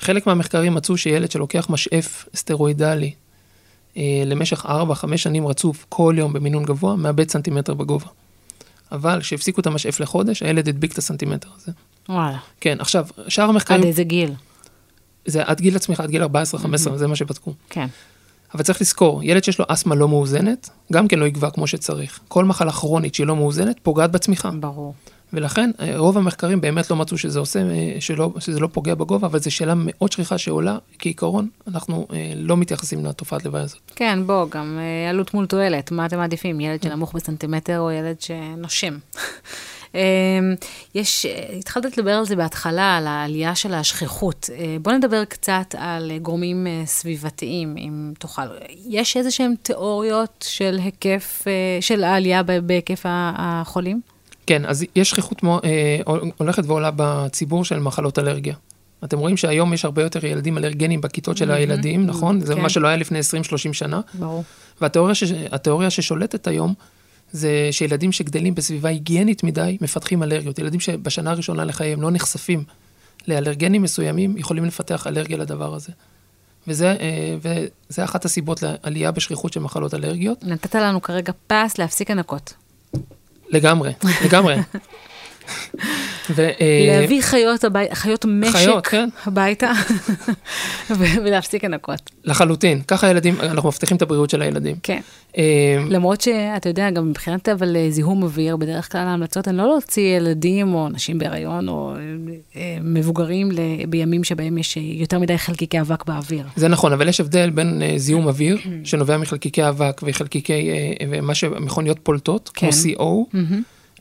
חלק 0.00 0.26
מהמחקרים 0.26 0.74
מצאו 0.74 0.96
שילד 0.96 1.30
שלוקח 1.30 1.66
משאף 1.70 2.28
סטרואידלי 2.34 3.12
אה, 3.96 4.22
למשך 4.26 4.66
4-5 4.66 5.16
שנים 5.16 5.46
רצוף, 5.46 5.86
כל 5.88 6.14
יום 6.18 6.32
במינון 6.32 6.64
גבוה, 6.64 6.96
מאבד 6.96 7.30
סנטימטר 7.30 7.74
בגובה. 7.74 8.06
אבל 8.92 9.20
כשהפסיקו 9.20 9.60
את 9.60 9.66
המשאף 9.66 10.00
לחודש, 10.00 10.42
הילד 10.42 10.68
הדביק 10.68 10.92
את 10.92 10.98
הסנטימטר 10.98 11.48
הזה. 11.56 11.72
וואלה. 12.08 12.38
כן, 12.60 12.76
עכשיו, 12.80 13.06
שאר 13.28 13.44
עד 13.44 13.50
המחקרים, 13.50 13.82
איזה 13.82 14.04
גיל? 14.04 14.32
זה 15.26 15.42
עד 15.42 15.60
גיל 15.60 15.76
הצמיחה, 15.76 16.02
עד 16.02 16.10
גיל 16.10 16.22
14-15, 16.24 16.26
זה 16.94 17.06
מה 17.06 17.16
שבדקו. 17.16 17.52
כן. 17.70 17.86
אבל 18.54 18.62
צריך 18.62 18.80
לזכור, 18.80 19.24
ילד 19.24 19.44
שיש 19.44 19.58
לו 19.58 19.64
אסתמה 19.68 19.94
לא 19.94 20.08
מאוזנת, 20.08 20.70
גם 20.92 21.08
כן 21.08 21.18
לא 21.18 21.24
יגבע 21.24 21.50
כמו 21.50 21.66
שצריך. 21.66 22.20
כל 22.28 22.44
מחלה 22.44 22.72
כרונית 22.72 23.14
שהיא 23.14 23.26
לא 23.26 23.36
מאוזנת, 23.36 23.76
פוגעת 23.82 24.10
בצמיחה. 24.10 24.50
ברור. 24.50 24.94
ולכן, 25.32 25.70
אה, 25.80 25.98
רוב 25.98 26.18
המחקרים 26.18 26.60
באמת 26.60 26.90
לא 26.90 26.96
מצאו 26.96 27.18
שזה 27.18 27.38
עושה, 27.38 27.58
אה, 27.60 27.96
שלא, 28.00 28.32
שזה 28.38 28.60
לא 28.60 28.68
פוגע 28.72 28.94
בגובה, 28.94 29.26
אבל 29.26 29.38
זו 29.38 29.50
שאלה 29.50 29.74
מאוד 29.76 30.12
שכיחה 30.12 30.38
שעולה. 30.38 30.78
כעיקרון, 30.98 31.48
אנחנו 31.68 32.06
אה, 32.12 32.32
לא 32.36 32.56
מתייחסים 32.56 33.06
לתופעת 33.06 33.44
לוואי 33.44 33.62
הזאת. 33.62 33.80
כן, 33.96 34.18
בוא, 34.26 34.46
גם 34.50 34.78
אה, 34.78 35.10
עלות 35.10 35.34
מול 35.34 35.46
תועלת, 35.46 35.90
מה 35.92 36.06
אתם 36.06 36.16
מעדיפים? 36.16 36.60
ילד 36.60 36.82
שנמוך 36.82 37.12
בסנטימטר 37.12 37.80
או 37.80 37.90
ילד 37.90 38.20
שנושם? 38.20 38.98
אה, 39.94 40.00
יש, 40.94 41.26
אה, 41.26 41.56
התחלת 41.58 41.98
לדבר 41.98 42.10
על 42.10 42.24
זה 42.24 42.36
בהתחלה, 42.36 42.96
על 42.96 43.06
העלייה 43.06 43.54
של 43.54 43.74
השכיחות. 43.74 44.50
אה, 44.52 44.76
בוא 44.82 44.92
נדבר 44.92 45.24
קצת 45.24 45.74
על 45.78 46.12
גורמים 46.22 46.66
אה, 46.66 46.82
סביבתיים, 46.86 47.74
אם 47.78 48.12
תוכל. 48.18 48.42
יש 48.88 49.16
איזה 49.16 49.30
שהן 49.30 49.54
תיאוריות 49.62 50.44
של 50.48 50.78
היקף, 50.82 51.44
של 51.80 52.04
העלייה 52.04 52.42
בהיקף 52.42 53.02
החולים? 53.08 54.00
כן, 54.46 54.66
אז 54.66 54.84
יש 54.96 55.10
שכיחות 55.10 55.42
הולכת 56.38 56.62
ועולה 56.66 56.90
בציבור 56.96 57.64
של 57.64 57.78
מחלות 57.78 58.18
אלרגיה. 58.18 58.54
אתם 59.04 59.18
רואים 59.18 59.36
שהיום 59.36 59.74
יש 59.74 59.84
הרבה 59.84 60.02
יותר 60.02 60.26
ילדים 60.26 60.58
אלרגנים 60.58 61.00
בכיתות 61.00 61.36
של 61.36 61.50
הילדים, 61.50 62.06
נכון? 62.06 62.40
זה 62.40 62.54
כן. 62.54 62.60
מה 62.60 62.68
שלא 62.68 62.88
היה 62.88 62.96
לפני 62.96 63.18
20-30 63.20 63.22
שנה. 63.72 64.00
ברור. 64.14 64.44
והתיאוריה 64.80 65.14
ש... 65.90 66.00
ששולטת 66.00 66.46
היום, 66.46 66.74
זה 67.32 67.68
שילדים 67.70 68.12
שגדלים 68.12 68.54
בסביבה 68.54 68.88
היגיינית 68.88 69.44
מדי, 69.44 69.78
מפתחים 69.80 70.22
אלרגיות. 70.22 70.58
ילדים 70.58 70.80
שבשנה 70.80 71.30
הראשונה 71.30 71.64
לחייהם 71.64 72.02
לא 72.02 72.10
נחשפים 72.10 72.64
לאלרגנים 73.28 73.82
מסוימים, 73.82 74.36
יכולים 74.38 74.64
לפתח 74.64 75.06
אלרגיה 75.06 75.36
לדבר 75.36 75.74
הזה. 75.74 75.92
וזה, 76.68 76.96
אה, 77.00 77.36
וזה 77.42 78.04
אחת 78.04 78.24
הסיבות 78.24 78.62
לעלייה 78.62 79.10
בשכיחות 79.10 79.52
של 79.52 79.60
מחלות 79.60 79.94
אלרגיות. 79.94 80.44
נתת 80.44 80.74
לנו 80.74 81.02
כרגע 81.02 81.32
פס 81.46 81.78
להפסיק 81.78 82.10
הנקות. 82.10 82.54
לגמרי, 83.48 83.92
לגמרי. 84.24 84.56
ו, 86.30 86.48
אה, 86.60 87.00
להביא 87.00 87.22
חיות, 87.22 87.64
הבי... 87.64 87.84
חיות 87.92 88.24
משק 88.24 88.52
חיות, 88.56 88.86
כן. 88.86 89.08
הביתה 89.26 89.72
ולהפסיק 90.98 91.64
לנקות. 91.64 92.10
לחלוטין, 92.24 92.80
ככה 92.88 93.06
הילדים, 93.06 93.34
אנחנו 93.40 93.68
מבטיחים 93.68 93.96
את 93.96 94.02
הבריאות 94.02 94.30
של 94.30 94.42
הילדים. 94.42 94.76
כן. 94.82 95.00
אה, 95.38 95.42
למרות 95.90 96.20
שאתה 96.20 96.68
יודע, 96.68 96.90
גם 96.90 97.10
מבחינת 97.10 97.48
אבל 97.48 97.76
אה, 97.76 97.90
זיהום 97.90 98.22
אוויר, 98.22 98.56
בדרך 98.56 98.92
כלל 98.92 99.00
ההמלצות 99.00 99.48
הן 99.48 99.56
לא 99.56 99.66
להוציא 99.66 100.16
ילדים 100.16 100.74
או 100.74 100.88
נשים 100.88 101.18
בהיריון 101.18 101.68
או 101.68 101.94
מבוגרים 102.80 103.48
בימים 103.88 104.24
שבהם 104.24 104.58
יש 104.58 104.76
יותר 104.76 105.18
מדי 105.18 105.38
חלקיקי 105.38 105.80
אבק 105.80 106.04
באוויר. 106.04 106.44
זה 106.56 106.68
נכון, 106.68 106.92
אבל 106.92 107.08
יש 107.08 107.20
הבדל 107.20 107.50
בין 107.50 107.82
זיהום 107.96 108.26
אוויר, 108.26 108.58
שנובע 108.84 109.16
מחלקיקי 109.16 109.68
אבק 109.68 110.00
וחלקיקי, 110.04 110.70
ומה 111.10 111.34
שמכוניות 111.34 111.98
פולטות, 112.02 112.50
כמו 112.54 112.70
כן. 112.72 112.90
CO, 112.98 113.36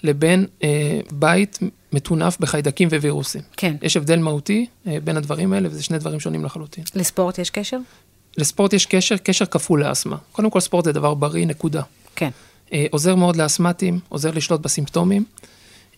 לבין 0.04 0.46
אה, 0.64 1.00
בית 1.12 1.60
מטונף 1.94 2.38
בחיידקים 2.40 2.88
ווירוסים. 2.88 3.42
כן. 3.58 3.76
יש 3.82 3.98
הבדל 3.98 4.20
מהותי 4.20 4.66
אה, 4.88 4.98
בין 5.04 5.18
הדברים 5.18 5.54
האלה, 5.54 5.70
וזה 5.72 5.84
שני 5.84 5.98
דברים 6.00 6.20
שונים 6.20 6.46
לחלוטין. 6.46 6.84
לספורט 6.96 7.40
יש 7.40 7.50
קשר? 7.50 7.78
לספורט 8.38 8.74
יש 8.74 8.86
קשר, 8.86 9.18
קשר 9.18 9.46
כפול 9.46 9.84
לאסתמה. 9.84 10.18
קודם 10.32 10.50
כל, 10.50 10.60
ספורט 10.60 10.86
זה 10.86 10.92
דבר 10.92 11.14
בריא, 11.14 11.46
נקודה. 11.46 11.82
כן. 12.16 12.30
אה, 12.74 12.86
עוזר 12.92 13.16
מאוד 13.16 13.36
לאסתמטים, 13.36 14.00
עוזר 14.10 14.32
לשלוט 14.32 14.62
בסימפטומים, 14.62 15.24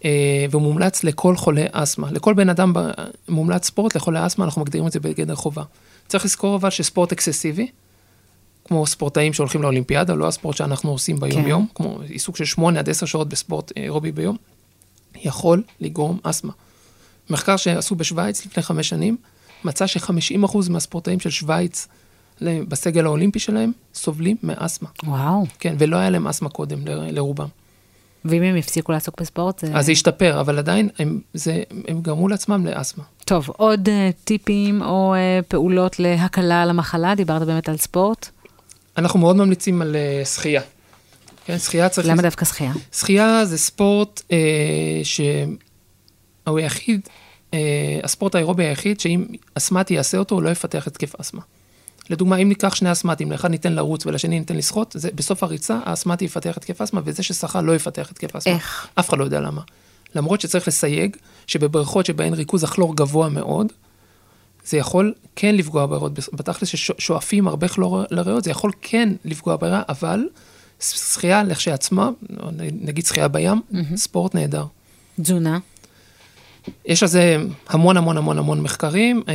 אה, 0.06 0.46
ומומלץ 0.52 1.04
לכל 1.04 1.36
חולה 1.36 1.66
אסתמה. 1.72 2.12
לכל 2.12 2.34
בן 2.34 2.50
אדם 2.50 2.74
ב- 2.74 2.92
מומלץ 3.30 3.66
ספורט, 3.66 3.96
לחולה 3.96 4.28
אסתמה, 4.28 4.46
אנחנו 4.46 4.62
מגדירים 4.62 4.88
את 4.88 4.92
זה 4.92 5.00
בגדר 5.00 5.36
חובה. 5.36 5.64
צריך 6.08 6.26
לזכור 6.26 6.56
אבל 6.56 6.70
שספורט 6.70 7.12
אקססיבי, 7.12 7.68
כמו 8.66 8.88
ספורטאים 8.88 9.34
שהולכים 9.34 9.62
לאולימפיאדה, 9.62 10.14
לא 10.14 10.28
הספורט 10.28 10.58
שאנחנו 10.58 10.92
עושים 10.92 11.20
ביום-יום, 11.20 11.68
כן. 11.68 11.74
כמו 11.76 12.00
עיסוק 12.02 12.38
של 12.38 12.46
8 12.46 12.80
עד 12.80 12.90
10 12.90 13.06
שעות 13.06 13.30
בספורט 13.30 13.72
אירובי 13.78 14.12
ביום, 14.12 14.38
יכול 15.16 15.64
לגרום 15.80 16.20
אסתמה. 16.24 16.52
מחקר 17.30 17.58
שעשו 17.58 17.96
בשוויץ 17.96 18.46
לפני 18.46 18.64
חמש 18.64 18.90
שנים, 18.90 19.18
מצא 19.64 19.88
ש-50% 19.88 20.58
מהספורטאים 20.70 21.20
של 21.20 21.30
שוויץ 21.30 21.88
בסגל 22.42 23.06
האולימפי 23.06 23.40
שלהם 23.40 23.72
סובלים 23.94 24.38
מאסתמה. 24.44 24.90
וואו. 25.04 25.46
כן, 25.60 25.76
ולא 25.80 25.98
היה 25.98 26.10
להם 26.10 26.28
אסתמה 26.28 26.50
קודם 26.50 26.88
ל- 26.88 27.12
לרובם. 27.12 27.48
ואם 28.26 28.44
הם 28.44 28.56
יפסיקו 28.56 28.92
לעסוק 28.92 29.22
בספורט, 29.22 29.60
זה... 29.60 29.68
אז 29.74 29.86
זה 29.86 29.92
השתפר, 29.92 30.40
אבל 30.40 30.58
עדיין 30.58 30.90
הם, 31.00 31.20
זה, 31.34 31.64
הם 31.88 32.02
גרמו 32.02 32.28
לעצמם 32.28 32.66
לאסתמה. 32.66 33.04
טוב, 33.26 33.50
עוד 33.58 33.88
uh, 33.88 33.92
טיפים 34.24 34.82
או 34.82 35.16
uh, 35.16 35.46
פעולות 35.48 36.00
להקלה 36.00 36.62
על 36.62 36.70
המחלה? 36.70 37.16
דיברת 37.16 37.42
באמת 37.42 37.70
על 37.70 37.78
ספורט. 37.78 38.30
אנחנו 38.98 39.20
מאוד 39.20 39.36
ממליצים 39.36 39.82
על 39.82 39.96
uh, 39.96 40.26
שחייה. 40.26 40.62
כן, 41.46 41.60
שחייה 41.60 41.90
צריך... 41.90 42.08
למה 42.08 42.22
דווקא 42.22 42.46
שחייה? 42.46 42.74
שחייה 42.94 43.46
זה 43.46 43.58
ספורט 43.58 44.22
אה, 44.32 44.38
שהוא 45.04 46.60
היחיד, 46.60 47.02
אה, 47.54 47.60
הספורט 48.04 48.36
האירובי 48.36 48.66
היחיד, 48.66 49.00
שאם 49.00 49.26
אסתמטי 49.56 49.94
יעשה 49.94 50.18
אותו, 50.18 50.36
הוא 50.36 50.44
לא 50.44 50.50
יפתח 50.50 50.88
התקף 50.88 51.20
אסתמה. 51.20 51.42
לדוגמה, 52.10 52.38
אם 52.38 52.50
ניקח 52.50 52.76
שני 52.76 52.92
אסתמטים, 52.92 53.32
לאחד 53.32 53.52
ניתן 53.52 53.74
לרוץ 53.74 54.06
ולשני 54.06 54.40
ניתן 54.40 54.56
לשחות, 54.56 54.96
זה 54.98 55.10
בסוף 55.16 55.44
הריצה, 55.44 55.80
האסתמטי 55.86 56.26
יפתח 56.26 56.54
התקף 56.58 56.82
אסתמה, 56.82 57.02
וזה 57.06 57.24
ששחה 57.24 57.62
לא 57.62 57.76
יפתח 57.76 58.08
התקף 58.12 58.36
אסתמה. 58.36 58.54
איך? 58.54 58.88
אף 59.00 59.10
אחד 59.10 59.18
לא 59.18 59.24
יודע 59.24 59.40
למה. 59.40 59.62
למרות 60.16 60.42
שצריך 60.42 60.68
לסייג 60.68 61.18
שבבריכות 61.48 62.06
שבהן 62.06 62.34
ריכוז 62.34 62.64
הכלור 62.64 62.96
גבוה 62.96 63.30
מאוד, 63.30 63.68
זה 64.66 64.78
יכול 64.78 65.14
כן 65.36 65.56
לפגוע 65.56 65.86
בריאות, 65.86 66.12
בתכלס 66.34 66.70
ששואפים 66.70 67.48
הרבה 67.48 67.68
כלור 67.68 68.04
לריאות, 68.12 68.44
זה 68.44 68.52
יכול 68.52 68.72
כן 68.82 69.10
לפגוע 69.26 69.56
בריאה, 69.56 69.82
אבל 69.90 70.28
שחייה 70.80 71.44
לכשעצמה, 71.44 72.10
נגיד 72.82 73.06
שחייה 73.06 73.28
בים, 73.28 73.62
ספורט 73.96 74.36
נהדר. 74.36 74.66
תזונה. 75.22 75.60
יש 76.86 77.04
על 77.04 77.10
זה 77.10 77.38
המון 77.70 77.98
המון 77.98 78.18
המון 78.18 78.38
המון 78.38 78.62
מחקרים. 78.62 79.24
Uh, 79.26 79.30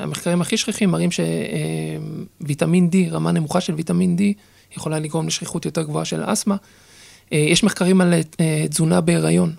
המחקרים 0.00 0.40
הכי 0.40 0.56
שכיחים 0.56 0.90
מראים 0.90 1.10
שוויטמין 2.40 2.90
D, 2.92 3.12
רמה 3.12 3.32
נמוכה 3.32 3.60
של 3.60 3.74
ויטמין 3.74 4.16
D, 4.18 4.22
יכולה 4.76 4.98
לגרום 4.98 5.26
לשכיחות 5.26 5.64
יותר 5.64 5.82
גבוהה 5.82 6.04
של 6.04 6.22
אסתמה. 6.24 6.56
Uh, 6.56 7.34
יש 7.34 7.64
מחקרים 7.64 8.00
על 8.00 8.14
uh, 8.14 8.36
תזונה 8.70 9.00
בהיריון, 9.00 9.52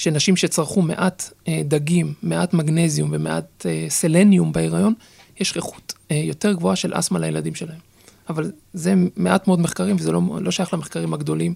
שנשים 0.00 0.36
שצרכו 0.36 0.82
מעט 0.82 1.30
uh, 1.30 1.48
דגים, 1.64 2.14
מעט 2.22 2.54
מגנזיום 2.54 3.10
ומעט 3.12 3.66
uh, 3.66 3.90
סלניום 3.90 4.52
בהיריון, 4.52 4.94
יש 5.40 5.48
שכיחות 5.48 5.92
uh, 5.92 6.14
יותר 6.14 6.52
גבוהה 6.52 6.76
של 6.76 6.98
אסתמה 6.98 7.18
לילדים 7.18 7.54
שלהם. 7.54 7.78
אבל 8.28 8.52
זה 8.72 8.94
מעט 9.16 9.46
מאוד 9.46 9.60
מחקרים, 9.60 9.96
וזה 9.96 10.12
לא, 10.12 10.20
לא 10.40 10.50
שייך 10.50 10.74
למחקרים 10.74 11.14
הגדולים 11.14 11.54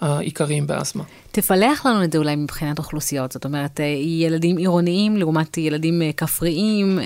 העיקריים 0.00 0.66
באסתמה. 0.66 1.04
תפלח 1.32 1.86
לנו 1.86 2.04
את 2.04 2.12
זה 2.12 2.18
אולי 2.18 2.36
מבחינת 2.36 2.78
אוכלוסיות, 2.78 3.32
זאת 3.32 3.44
אומרת, 3.44 3.80
אה, 3.80 3.84
ילדים 4.06 4.56
עירוניים 4.56 5.16
לעומת 5.16 5.58
ילדים 5.58 6.02
אה, 6.02 6.10
כפריים, 6.16 6.98
אה, 6.98 7.04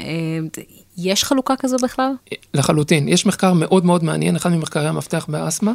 יש 0.99 1.25
חלוקה 1.25 1.55
כזו 1.59 1.77
בכלל? 1.83 2.13
לחלוטין. 2.55 3.09
יש 3.09 3.27
מחקר 3.27 3.53
מאוד 3.53 3.85
מאוד 3.85 4.05
מעניין, 4.05 4.37
אחד 4.37 4.51
ממחקרי 4.51 4.87
המפתח 4.87 5.27
באסתמה, 5.29 5.73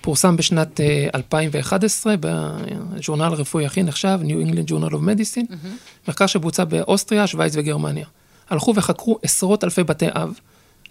פורסם 0.00 0.36
בשנת 0.36 0.80
uh, 0.80 0.82
2011 1.14 2.14
בז'ורנל 2.20 3.24
הרפואי 3.24 3.66
הכי 3.66 3.82
נחשב, 3.82 4.18
New 4.22 4.48
England 4.48 4.70
Journal 4.70 4.92
of 4.92 4.96
Medicine, 4.96 5.50
mm-hmm. 5.50 6.08
מחקר 6.08 6.26
שבוצע 6.26 6.64
באוסטריה, 6.64 7.26
שווייץ 7.26 7.52
וגרמניה. 7.56 8.06
הלכו 8.50 8.72
וחקרו 8.76 9.18
עשרות 9.22 9.64
אלפי 9.64 9.84
בתי 9.84 10.06
אב. 10.08 10.38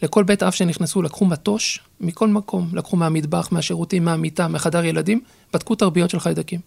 לכל 0.02 0.24
בית 0.24 0.44
אב 0.44 0.52
שנכנסו 0.52 1.02
לקחו 1.02 1.26
מטוש 1.26 1.80
מכל 2.02 2.28
מקום, 2.28 2.70
לקחו 2.74 2.98
מהמטבח, 2.98 3.48
מהשירותים, 3.52 4.06
מהמיטה, 4.06 4.48
מחדר 4.48 4.86
ילדים, 4.86 5.22
בדקו 5.54 5.76
תרביות 5.76 6.10
של 6.10 6.20
חיידקים. 6.20 6.60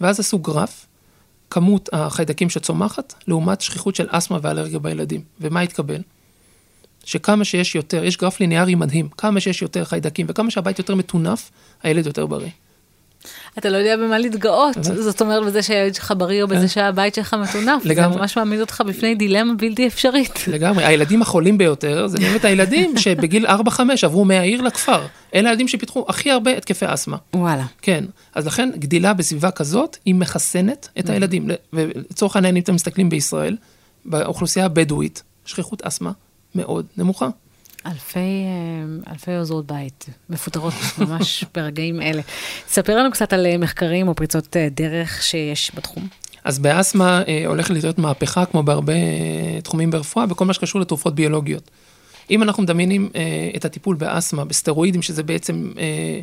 ואז 0.00 0.20
עשו 0.20 0.38
גרף, 0.38 0.86
כמות 1.50 1.88
החיידקים 1.92 2.50
שצומחת, 2.50 3.14
לעומת 3.26 3.60
שכיחות 3.60 3.94
של 3.94 4.06
אסתמה 4.10 4.38
ואלרגיה 4.42 4.78
בילדים. 4.78 5.20
ומה 5.40 5.60
התקבל? 5.60 6.02
שכמה 7.04 7.44
שיש 7.44 7.74
יותר, 7.74 8.04
יש 8.04 8.16
גרף 8.16 8.40
ליניארי 8.40 8.74
מדהים, 8.74 9.08
כמה 9.08 9.40
שיש 9.40 9.62
יותר 9.62 9.84
חיידקים 9.84 10.26
וכמה 10.28 10.50
שהבית 10.50 10.78
יותר 10.78 10.94
מטונף, 10.94 11.50
הילד 11.82 12.06
יותר 12.06 12.26
בריא. 12.26 12.50
אתה 13.58 13.68
לא 13.68 13.76
יודע 13.76 13.96
במה 13.96 14.18
להתגאות, 14.18 14.76
זאת 14.82 15.20
אומרת 15.20 15.44
בזה 15.44 15.62
שהילד 15.62 15.94
שלך 15.94 16.14
בריא 16.16 16.42
או 16.42 16.48
בזה 16.48 16.68
שהבית 16.68 17.14
שלך 17.14 17.34
מטונף, 17.34 17.82
זה 17.84 18.08
ממש 18.08 18.36
מעמיד 18.36 18.60
אותך 18.60 18.82
בפני 18.86 19.14
דילמה 19.14 19.54
בלתי 19.54 19.86
אפשרית. 19.86 20.48
לגמרי, 20.48 20.84
הילדים 20.84 21.22
החולים 21.22 21.58
ביותר, 21.58 22.06
זה 22.06 22.18
באמת 22.18 22.44
הילדים 22.48 22.98
שבגיל 22.98 23.46
4-5 23.46 23.50
עברו 24.02 24.24
מהעיר 24.24 24.62
לכפר. 24.62 25.06
אלה 25.34 25.48
הילדים 25.48 25.68
שפיתחו 25.68 26.04
הכי 26.08 26.30
הרבה 26.30 26.56
התקפי 26.56 26.86
אסתמה. 26.88 27.16
וואלה. 27.34 27.64
כן, 27.82 28.04
אז 28.34 28.46
לכן 28.46 28.70
גדילה 28.76 29.14
בסביבה 29.14 29.50
כזאת, 29.50 29.96
היא 30.04 30.14
מחסנת 30.14 30.88
את 30.98 31.10
הילדים. 31.10 31.48
ולצורך 31.72 32.36
העניין, 32.36 32.56
אם 32.56 32.62
אתם 32.62 32.74
מסתכלים 32.74 33.08
בישראל, 33.08 33.56
באוכלוסייה 34.04 34.66
הבדואית, 34.66 35.22
שכיחות 35.44 35.82
אסתמה 35.82 36.10
מאוד 36.54 36.86
נמוכה. 36.96 37.28
אלפי, 37.86 38.44
אלפי 39.10 39.36
עוזרות 39.36 39.66
בית 39.66 40.06
מפוטרות 40.30 40.74
ממש 40.98 41.44
ברגעים 41.54 42.02
אלה. 42.02 42.22
ספר 42.68 42.96
לנו 42.96 43.10
קצת 43.10 43.32
על 43.32 43.56
מחקרים 43.56 44.08
או 44.08 44.14
פריצות 44.14 44.56
דרך 44.74 45.22
שיש 45.22 45.72
בתחום. 45.74 46.08
אז 46.44 46.58
באסתמה 46.58 47.22
אה, 47.28 47.42
הולכת 47.46 47.70
להיות 47.70 47.98
מהפכה, 47.98 48.44
כמו 48.44 48.62
בהרבה 48.62 48.92
אה, 48.92 49.60
תחומים 49.62 49.90
ברפואה, 49.90 50.26
בכל 50.26 50.44
מה 50.44 50.52
שקשור 50.52 50.80
לתרופות 50.80 51.14
ביולוגיות. 51.14 51.70
אם 52.30 52.42
אנחנו 52.42 52.62
מדמיינים 52.62 53.10
אה, 53.14 53.50
את 53.56 53.64
הטיפול 53.64 53.96
באסתמה, 53.96 54.44
בסטרואידים, 54.44 55.02
שזה 55.02 55.22
בעצם 55.22 55.72
אה, 55.78 56.20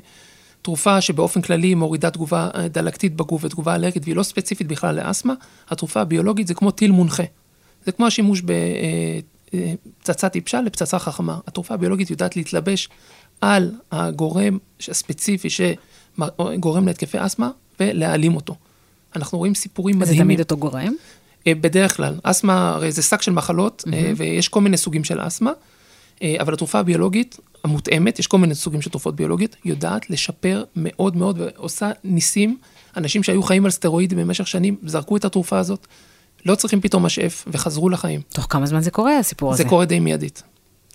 תרופה 0.61 1.01
שבאופן 1.01 1.41
כללי 1.41 1.75
מורידה 1.75 2.09
תגובה 2.09 2.49
דלקתית 2.71 3.15
בגוף 3.15 3.43
ותגובה 3.43 3.75
אלרגית, 3.75 4.03
והיא 4.03 4.15
לא 4.15 4.23
ספציפית 4.23 4.67
בכלל 4.67 4.95
לאסתמה, 4.95 5.33
התרופה 5.69 6.01
הביולוגית 6.01 6.47
זה 6.47 6.53
כמו 6.53 6.71
טיל 6.71 6.91
מונחה. 6.91 7.23
זה 7.85 7.91
כמו 7.91 8.07
השימוש 8.07 8.41
ב... 8.41 8.51
אה, 8.51 9.19
פצצה 10.01 10.29
טיפשה 10.29 10.61
לפצצה 10.61 10.99
חכמה. 10.99 11.39
התרופה 11.47 11.73
הביולוגית 11.73 12.09
יודעת 12.09 12.35
להתלבש 12.35 12.89
על 13.41 13.71
הגורם 13.91 14.57
הספציפי 14.87 15.47
שגורם 15.49 16.87
להתקפי 16.87 17.25
אסתמה 17.25 17.49
ולהעלים 17.79 18.35
אותו. 18.35 18.55
אנחנו 19.15 19.37
רואים 19.37 19.55
סיפורים 19.55 19.99
מדהימים. 19.99 20.17
זה 20.17 20.23
תמיד 20.23 20.39
אותו 20.39 20.57
גורם? 20.57 20.93
בדרך 21.47 21.97
כלל. 21.97 22.15
אסתמה 22.23 22.69
הרי 22.69 22.91
זה 22.91 23.01
שק 23.01 23.21
של 23.21 23.31
מחלות, 23.31 23.83
mm-hmm. 23.87 23.91
ויש 24.17 24.47
כל 24.47 24.61
מיני 24.61 24.77
סוגים 24.77 25.03
של 25.03 25.27
אסתמה, 25.27 25.51
אבל 26.23 26.53
התרופה 26.53 26.79
הביולוגית 26.79 27.37
המותאמת, 27.63 28.19
יש 28.19 28.27
כל 28.27 28.37
מיני 28.37 28.55
סוגים 28.55 28.81
של 28.81 28.89
תרופות 28.89 29.15
ביולוגיות, 29.15 29.55
יודעת 29.65 30.09
לשפר 30.09 30.63
מאוד 30.75 31.15
מאוד 31.15 31.41
ועושה 31.41 31.91
ניסים. 32.03 32.57
אנשים 32.97 33.23
שהיו 33.23 33.43
חיים 33.43 33.65
על 33.65 33.71
סטרואידים 33.71 34.17
במשך 34.17 34.47
שנים, 34.47 34.75
זרקו 34.85 35.17
את 35.17 35.25
התרופה 35.25 35.59
הזאת. 35.59 35.87
לא 36.45 36.55
צריכים 36.55 36.81
פתאום 36.81 37.05
משאף, 37.05 37.45
וחזרו 37.47 37.89
לחיים. 37.89 38.21
תוך 38.33 38.47
כמה 38.49 38.65
זמן 38.65 38.81
זה 38.81 38.91
קורה, 38.91 39.17
הסיפור 39.17 39.53
הזה? 39.53 39.63
זה 39.63 39.69
קורה 39.69 39.85
די 39.85 39.99
מיידית. 39.99 40.43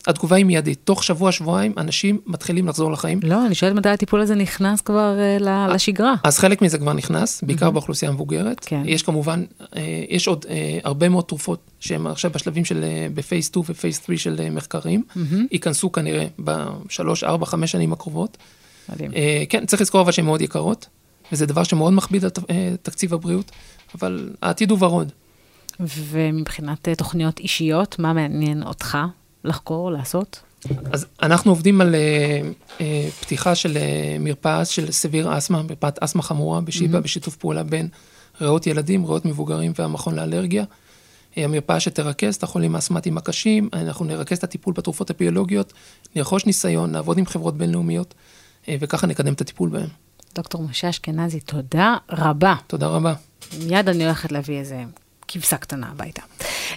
התגובה 0.07 0.37
היא 0.37 0.44
מיידית. 0.44 0.78
תוך 0.85 1.04
שבוע, 1.04 1.33
שבועיים, 1.33 1.72
אנשים 1.76 2.20
מתחילים 2.26 2.68
לחזור 2.68 2.92
לחיים. 2.92 3.20
לא, 3.22 3.46
אני 3.46 3.54
שואלת 3.54 3.74
מתי 3.74 3.88
הטיפול 3.88 4.20
הזה 4.20 4.35
נכנס 4.35 4.80
כבר 4.80 5.16
uh, 5.38 5.42
לשגרה. 5.72 6.14
אז 6.24 6.38
חלק 6.38 6.62
מזה 6.62 6.78
כבר 6.78 6.92
נכנס, 6.92 7.42
בעיקר 7.42 7.68
mm-hmm. 7.68 7.70
באוכלוסייה 7.70 8.11
המבוגרת. 8.11 8.64
כן. 8.66 8.83
יש 8.85 9.02
כמובן, 9.02 9.44
uh, 9.61 9.64
יש 10.09 10.28
עוד 10.28 10.44
uh, 10.44 10.48
הרבה 10.85 11.09
מאוד 11.09 11.24
תרופות 11.24 11.70
שהן 11.80 12.07
עכשיו 12.07 12.30
בשלבים 12.30 12.64
של, 12.64 12.85
uh, 12.85 13.16
בפייס 13.16 13.46
2 13.46 13.64
ופייס 13.68 14.00
3 14.07 14.22
של 14.22 14.37
uh, 14.38 14.50
מחקרים. 14.50 15.02
Mm-hmm. 15.09 15.37
ייכנסו 15.50 15.92
כנראה 15.92 16.26
בשלוש, 16.38 17.24
ארבע, 17.24 17.46
חמש 17.46 17.72
שנים 17.72 17.92
הקרובות. 17.92 18.37
מדהים. 18.88 19.11
Uh, 19.11 19.14
כן, 19.48 19.66
צריך 19.66 19.83
לזכור 19.83 20.00
אבל 20.00 20.12
שהן 20.12 20.24
מאוד 20.24 20.40
יקרות. 20.40 20.87
וזה 21.33 21.46
דבר 21.46 21.62
שמאוד 21.62 21.92
מכביד 21.92 22.24
על 22.24 22.30
אה, 22.50 22.74
תקציב 22.83 23.14
הבריאות, 23.14 23.50
אבל 23.94 24.30
העתיד 24.42 24.70
הוא 24.70 24.78
ורוד. 24.80 25.12
ומבחינת 25.80 26.88
אה, 26.88 26.94
תוכניות 26.94 27.38
אישיות, 27.38 27.98
מה 27.98 28.12
מעניין 28.12 28.62
אותך 28.62 28.98
לחקור, 29.44 29.90
לעשות? 29.90 30.40
אז 30.92 31.06
אנחנו 31.22 31.50
עובדים 31.50 31.80
על 31.80 31.94
אה, 31.94 32.40
אה, 32.80 33.08
פתיחה 33.20 33.54
של 33.54 33.76
אה, 33.76 34.16
מרפאה 34.20 34.64
של 34.64 34.92
סביר 34.92 35.38
אסתמה, 35.38 35.62
מרפאת 35.62 35.98
אסתמה 36.02 36.22
חמורה 36.22 36.60
בשיבא, 36.60 37.00
בשיתוף 37.00 37.37
פעולה 37.37 37.62
בין 37.62 37.88
ריאות 38.40 38.66
ילדים, 38.66 39.04
ריאות 39.04 39.24
מבוגרים 39.24 39.72
והמכון 39.78 40.14
לאלרגיה. 40.14 40.64
אה, 41.38 41.44
המרפאה 41.44 41.80
שתרכז 41.80 42.34
את 42.34 42.42
החולים 42.42 42.74
האסתמטיים 42.74 43.18
הקשים, 43.18 43.68
אנחנו 43.72 44.04
נרכז 44.04 44.38
את 44.38 44.44
הטיפול 44.44 44.74
בתרופות 44.76 45.10
הביולוגיות, 45.10 45.72
נרכוש 46.16 46.46
ניסיון, 46.46 46.92
נעבוד 46.92 47.18
עם 47.18 47.26
חברות 47.26 47.56
בינלאומיות, 47.56 48.14
וככה 48.68 49.06
נקדם 49.06 49.32
את 49.32 49.40
הטיפול 49.40 49.68
בהם. 49.68 49.88
דוקטור 50.34 50.62
משה 50.62 50.90
אשכנזי, 50.90 51.40
תודה 51.40 51.96
רבה. 52.10 52.54
תודה 52.66 52.87
רבה. 52.87 53.14
מיד 53.66 53.88
אני 53.88 54.04
הולכת 54.04 54.32
להביא 54.32 54.58
איזה 54.58 54.84
כבשה 55.28 55.56
קטנה 55.56 55.87
הביתה. 55.90 56.22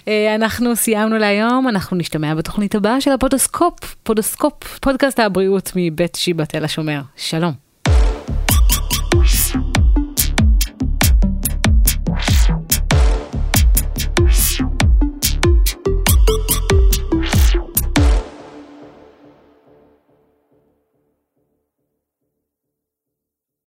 אה, 0.08 0.34
אנחנו 0.34 0.76
סיימנו 0.76 1.18
להיום, 1.18 1.68
אנחנו 1.68 1.96
נשתמע 1.96 2.34
בתוכנית 2.34 2.74
הבאה 2.74 3.00
של 3.00 3.12
הפודוסקופ, 3.12 3.94
פודוסקופ, 4.02 4.78
פודקאסט 4.80 5.20
הבריאות 5.20 5.72
מבית 5.76 6.14
שיבא 6.14 6.44
תל 6.44 6.64
השומר. 6.64 7.00
שלום. 7.16 7.67